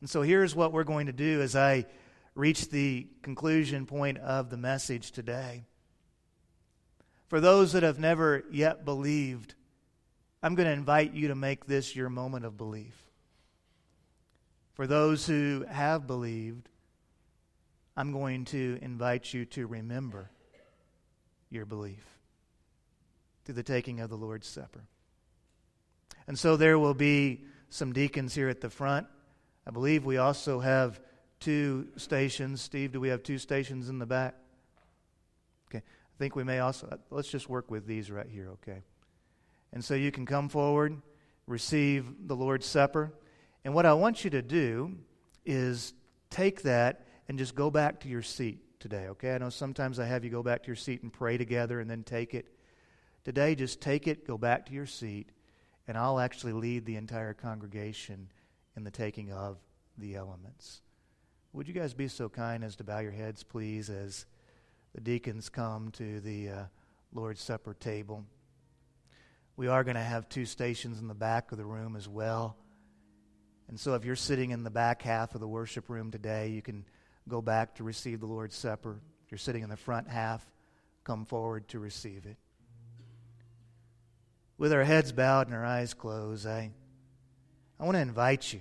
And 0.00 0.10
so 0.10 0.22
here's 0.22 0.54
what 0.54 0.72
we're 0.72 0.84
going 0.84 1.06
to 1.06 1.12
do 1.12 1.42
as 1.42 1.54
I 1.54 1.86
reach 2.34 2.70
the 2.70 3.06
conclusion 3.22 3.86
point 3.86 4.18
of 4.18 4.50
the 4.50 4.56
message 4.56 5.12
today. 5.12 5.64
For 7.28 7.40
those 7.40 7.72
that 7.72 7.82
have 7.82 7.98
never 7.98 8.44
yet 8.50 8.84
believed, 8.84 9.54
I'm 10.42 10.54
going 10.54 10.66
to 10.66 10.72
invite 10.72 11.14
you 11.14 11.28
to 11.28 11.34
make 11.34 11.66
this 11.66 11.94
your 11.94 12.08
moment 12.08 12.44
of 12.44 12.56
belief. 12.56 13.01
For 14.74 14.86
those 14.86 15.26
who 15.26 15.64
have 15.68 16.06
believed, 16.06 16.68
I'm 17.96 18.12
going 18.12 18.46
to 18.46 18.78
invite 18.80 19.32
you 19.34 19.44
to 19.46 19.66
remember 19.66 20.30
your 21.50 21.66
belief 21.66 22.04
through 23.44 23.56
the 23.56 23.62
taking 23.62 24.00
of 24.00 24.08
the 24.08 24.16
Lord's 24.16 24.46
Supper. 24.46 24.84
And 26.26 26.38
so 26.38 26.56
there 26.56 26.78
will 26.78 26.94
be 26.94 27.44
some 27.68 27.92
deacons 27.92 28.34
here 28.34 28.48
at 28.48 28.60
the 28.60 28.70
front. 28.70 29.06
I 29.66 29.70
believe 29.70 30.04
we 30.04 30.16
also 30.16 30.60
have 30.60 31.00
two 31.40 31.88
stations. 31.96 32.62
Steve, 32.62 32.92
do 32.92 33.00
we 33.00 33.08
have 33.08 33.22
two 33.22 33.38
stations 33.38 33.88
in 33.88 33.98
the 33.98 34.06
back? 34.06 34.34
Okay. 35.68 35.78
I 35.78 36.18
think 36.18 36.36
we 36.36 36.44
may 36.44 36.60
also, 36.60 36.98
let's 37.10 37.28
just 37.28 37.48
work 37.48 37.70
with 37.70 37.86
these 37.86 38.10
right 38.10 38.28
here, 38.28 38.50
okay? 38.52 38.82
And 39.72 39.84
so 39.84 39.94
you 39.94 40.12
can 40.12 40.24
come 40.24 40.48
forward, 40.48 41.00
receive 41.46 42.28
the 42.28 42.36
Lord's 42.36 42.66
Supper. 42.66 43.12
And 43.64 43.74
what 43.74 43.86
I 43.86 43.94
want 43.94 44.24
you 44.24 44.30
to 44.30 44.42
do 44.42 44.96
is 45.44 45.94
take 46.30 46.62
that 46.62 47.06
and 47.28 47.38
just 47.38 47.54
go 47.54 47.70
back 47.70 48.00
to 48.00 48.08
your 48.08 48.22
seat. 48.22 48.58
today, 48.82 49.06
okay? 49.06 49.32
I 49.32 49.38
know 49.38 49.48
sometimes 49.48 50.00
I 50.00 50.06
have 50.06 50.24
you 50.24 50.30
go 50.30 50.42
back 50.42 50.64
to 50.64 50.66
your 50.66 50.76
seat 50.76 51.04
and 51.04 51.12
pray 51.12 51.38
together 51.38 51.78
and 51.78 51.88
then 51.88 52.02
take 52.02 52.34
it. 52.34 52.48
Today, 53.22 53.54
just 53.54 53.80
take 53.80 54.08
it, 54.08 54.26
go 54.26 54.36
back 54.36 54.66
to 54.66 54.72
your 54.72 54.86
seat, 54.86 55.30
and 55.86 55.96
I'll 55.96 56.18
actually 56.18 56.52
lead 56.52 56.84
the 56.84 56.96
entire 56.96 57.32
congregation 57.32 58.28
in 58.76 58.82
the 58.82 58.90
taking 58.90 59.32
of 59.32 59.58
the 59.96 60.16
elements. 60.16 60.80
Would 61.52 61.68
you 61.68 61.74
guys 61.74 61.94
be 61.94 62.08
so 62.08 62.28
kind 62.28 62.64
as 62.64 62.74
to 62.76 62.84
bow 62.84 62.98
your 62.98 63.12
heads, 63.12 63.44
please, 63.44 63.88
as 63.88 64.26
the 64.96 65.00
deacons 65.00 65.48
come 65.48 65.92
to 65.92 66.18
the 66.20 66.48
uh, 66.48 66.64
Lord's 67.14 67.40
Supper 67.40 67.74
table? 67.74 68.24
We 69.56 69.68
are 69.68 69.84
going 69.84 69.94
to 69.94 70.02
have 70.02 70.28
two 70.28 70.44
stations 70.44 70.98
in 70.98 71.06
the 71.06 71.14
back 71.14 71.52
of 71.52 71.58
the 71.58 71.64
room 71.64 71.94
as 71.94 72.08
well. 72.08 72.56
And 73.68 73.78
so 73.78 73.94
if 73.94 74.04
you're 74.04 74.16
sitting 74.16 74.50
in 74.50 74.64
the 74.64 74.70
back 74.70 75.02
half 75.02 75.34
of 75.34 75.40
the 75.40 75.48
worship 75.48 75.88
room 75.88 76.10
today, 76.10 76.48
you 76.48 76.62
can 76.62 76.84
go 77.28 77.40
back 77.40 77.76
to 77.76 77.84
receive 77.84 78.20
the 78.20 78.26
Lord's 78.26 78.56
Supper. 78.56 79.00
If 79.24 79.32
you're 79.32 79.38
sitting 79.38 79.62
in 79.62 79.70
the 79.70 79.76
front 79.76 80.08
half, 80.08 80.44
come 81.04 81.24
forward 81.24 81.68
to 81.68 81.78
receive 81.78 82.26
it. 82.26 82.36
With 84.58 84.72
our 84.72 84.84
heads 84.84 85.12
bowed 85.12 85.46
and 85.46 85.56
our 85.56 85.64
eyes 85.64 85.94
closed, 85.94 86.46
I, 86.46 86.70
I 87.80 87.84
want 87.84 87.96
to 87.96 88.00
invite 88.00 88.52
you. 88.52 88.60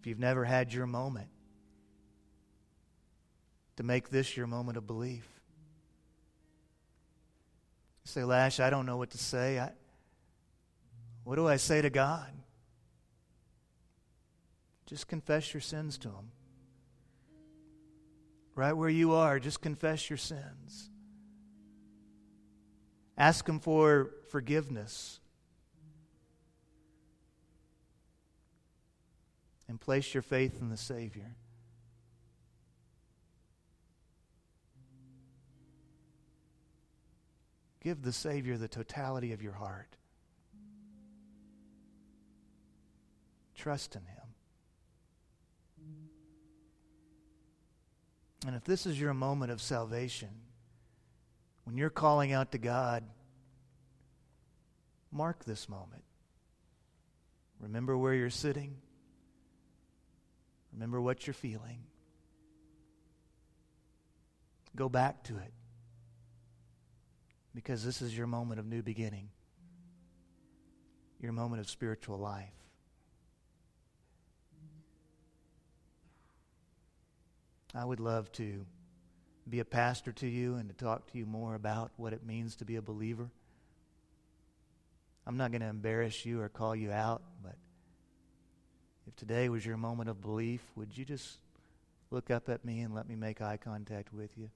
If 0.00 0.06
you've 0.06 0.18
never 0.18 0.44
had 0.44 0.72
your 0.72 0.86
moment, 0.86 1.28
to 3.76 3.82
make 3.82 4.10
this 4.10 4.36
your 4.36 4.46
moment 4.46 4.76
of 4.76 4.86
belief. 4.86 5.26
You 8.04 8.10
say, 8.10 8.24
Lash, 8.24 8.60
I 8.60 8.70
don't 8.70 8.86
know 8.86 8.96
what 8.96 9.10
to 9.10 9.18
say. 9.18 9.58
I, 9.58 9.70
what 11.24 11.36
do 11.36 11.46
I 11.46 11.56
say 11.56 11.82
to 11.82 11.90
God? 11.90 12.30
Just 14.86 15.08
confess 15.08 15.54
your 15.54 15.60
sins 15.60 15.98
to 15.98 16.08
Him. 16.08 16.32
Right 18.54 18.72
where 18.72 18.90
you 18.90 19.12
are, 19.12 19.38
just 19.38 19.62
confess 19.62 20.10
your 20.10 20.18
sins. 20.18 20.90
Ask 23.16 23.48
Him 23.48 23.60
for 23.60 24.10
forgiveness. 24.30 25.20
And 29.68 29.80
place 29.80 30.12
your 30.12 30.22
faith 30.22 30.60
in 30.60 30.68
the 30.68 30.76
Savior. 30.76 31.34
Give 37.80 38.02
the 38.02 38.12
Savior 38.12 38.58
the 38.58 38.68
totality 38.68 39.32
of 39.32 39.42
your 39.42 39.54
heart. 39.54 39.96
Trust 43.62 43.94
in 43.94 44.02
Him. 44.02 44.16
And 48.44 48.56
if 48.56 48.64
this 48.64 48.86
is 48.86 49.00
your 49.00 49.14
moment 49.14 49.52
of 49.52 49.62
salvation, 49.62 50.30
when 51.62 51.76
you're 51.76 51.88
calling 51.88 52.32
out 52.32 52.50
to 52.52 52.58
God, 52.58 53.04
mark 55.12 55.44
this 55.44 55.68
moment. 55.68 56.02
Remember 57.60 57.96
where 57.96 58.14
you're 58.14 58.30
sitting. 58.30 58.74
Remember 60.72 61.00
what 61.00 61.24
you're 61.28 61.32
feeling. 61.32 61.84
Go 64.74 64.88
back 64.88 65.22
to 65.24 65.36
it. 65.36 65.52
Because 67.54 67.84
this 67.84 68.02
is 68.02 68.18
your 68.18 68.26
moment 68.26 68.58
of 68.58 68.66
new 68.66 68.82
beginning, 68.82 69.28
your 71.20 71.30
moment 71.30 71.60
of 71.60 71.70
spiritual 71.70 72.18
life. 72.18 72.61
I 77.74 77.84
would 77.84 78.00
love 78.00 78.30
to 78.32 78.66
be 79.48 79.60
a 79.60 79.64
pastor 79.64 80.12
to 80.12 80.26
you 80.26 80.56
and 80.56 80.68
to 80.68 80.74
talk 80.74 81.10
to 81.10 81.18
you 81.18 81.26
more 81.26 81.54
about 81.54 81.90
what 81.96 82.12
it 82.12 82.24
means 82.24 82.56
to 82.56 82.64
be 82.64 82.76
a 82.76 82.82
believer. 82.82 83.30
I'm 85.26 85.36
not 85.36 85.52
going 85.52 85.62
to 85.62 85.68
embarrass 85.68 86.26
you 86.26 86.40
or 86.40 86.48
call 86.48 86.76
you 86.76 86.92
out, 86.92 87.22
but 87.42 87.56
if 89.06 89.16
today 89.16 89.48
was 89.48 89.64
your 89.64 89.76
moment 89.76 90.10
of 90.10 90.20
belief, 90.20 90.60
would 90.76 90.96
you 90.96 91.04
just 91.04 91.38
look 92.10 92.30
up 92.30 92.48
at 92.48 92.64
me 92.64 92.80
and 92.80 92.94
let 92.94 93.08
me 93.08 93.16
make 93.16 93.40
eye 93.40 93.56
contact 93.56 94.12
with 94.12 94.30
you? 94.36 94.50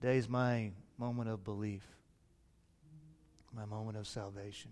Today's 0.00 0.28
my 0.28 0.70
moment 0.98 1.28
of 1.28 1.42
belief, 1.42 1.82
my 3.52 3.64
moment 3.64 3.96
of 3.96 4.06
salvation. 4.06 4.70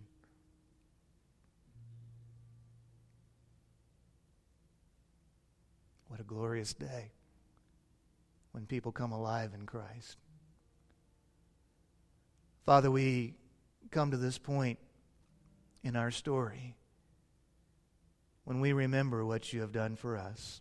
What 6.14 6.20
a 6.20 6.22
glorious 6.22 6.72
day 6.74 7.11
when 8.53 8.66
people 8.66 8.92
come 8.92 9.11
alive 9.11 9.50
in 9.53 9.66
Christ. 9.66 10.16
Father, 12.64 12.88
we 12.88 13.35
come 13.90 14.12
to 14.12 14.16
this 14.16 14.38
point 14.38 14.79
in 15.83 15.96
our 15.96 16.12
story 16.12 16.77
when 18.44 18.61
we 18.61 18.72
remember 18.72 19.27
what 19.27 19.53
you 19.53 19.62
have 19.62 19.72
done 19.72 19.96
for 19.96 20.16
us. 20.16 20.61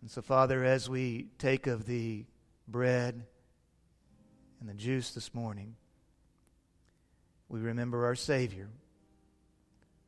And 0.00 0.10
so, 0.10 0.20
Father, 0.20 0.64
as 0.64 0.90
we 0.90 1.28
take 1.38 1.68
of 1.68 1.86
the 1.86 2.24
bread 2.66 3.22
and 4.58 4.68
the 4.68 4.74
juice 4.74 5.12
this 5.12 5.32
morning, 5.32 5.76
we 7.48 7.60
remember 7.60 8.06
our 8.06 8.16
Savior 8.16 8.70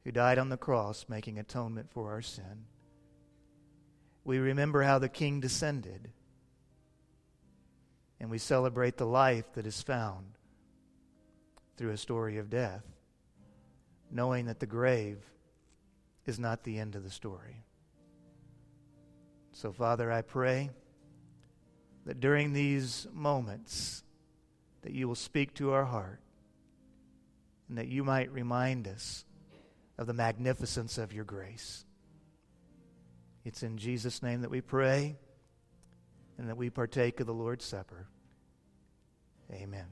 who 0.02 0.10
died 0.10 0.38
on 0.38 0.48
the 0.48 0.56
cross 0.56 1.06
making 1.08 1.38
atonement 1.38 1.88
for 1.92 2.10
our 2.10 2.20
sin 2.20 2.64
we 4.26 4.38
remember 4.38 4.82
how 4.82 4.98
the 4.98 5.08
king 5.08 5.40
descended. 5.40 6.10
And 8.18 8.28
we 8.28 8.38
celebrate 8.38 8.96
the 8.96 9.06
life 9.06 9.44
that 9.54 9.66
is 9.66 9.80
found 9.82 10.26
through 11.76 11.90
a 11.92 11.96
story 11.96 12.38
of 12.38 12.50
death, 12.50 12.82
knowing 14.10 14.46
that 14.46 14.58
the 14.58 14.66
grave 14.66 15.18
is 16.24 16.40
not 16.40 16.64
the 16.64 16.78
end 16.78 16.96
of 16.96 17.04
the 17.04 17.10
story. 17.10 17.62
So, 19.52 19.70
Father, 19.70 20.10
I 20.10 20.22
pray 20.22 20.70
that 22.04 22.18
during 22.18 22.52
these 22.52 23.06
moments 23.12 24.02
that 24.82 24.92
you 24.92 25.06
will 25.06 25.14
speak 25.14 25.54
to 25.54 25.72
our 25.72 25.84
heart 25.84 26.20
and 27.68 27.78
that 27.78 27.86
you 27.86 28.02
might 28.02 28.32
remind 28.32 28.88
us 28.88 29.24
of 29.96 30.08
the 30.08 30.12
magnificence 30.12 30.98
of 30.98 31.12
your 31.12 31.24
grace. 31.24 31.85
It's 33.46 33.62
in 33.62 33.78
Jesus' 33.78 34.24
name 34.24 34.40
that 34.40 34.50
we 34.50 34.60
pray 34.60 35.14
and 36.36 36.48
that 36.48 36.56
we 36.56 36.68
partake 36.68 37.20
of 37.20 37.28
the 37.28 37.32
Lord's 37.32 37.64
Supper. 37.64 38.08
Amen. 39.52 39.86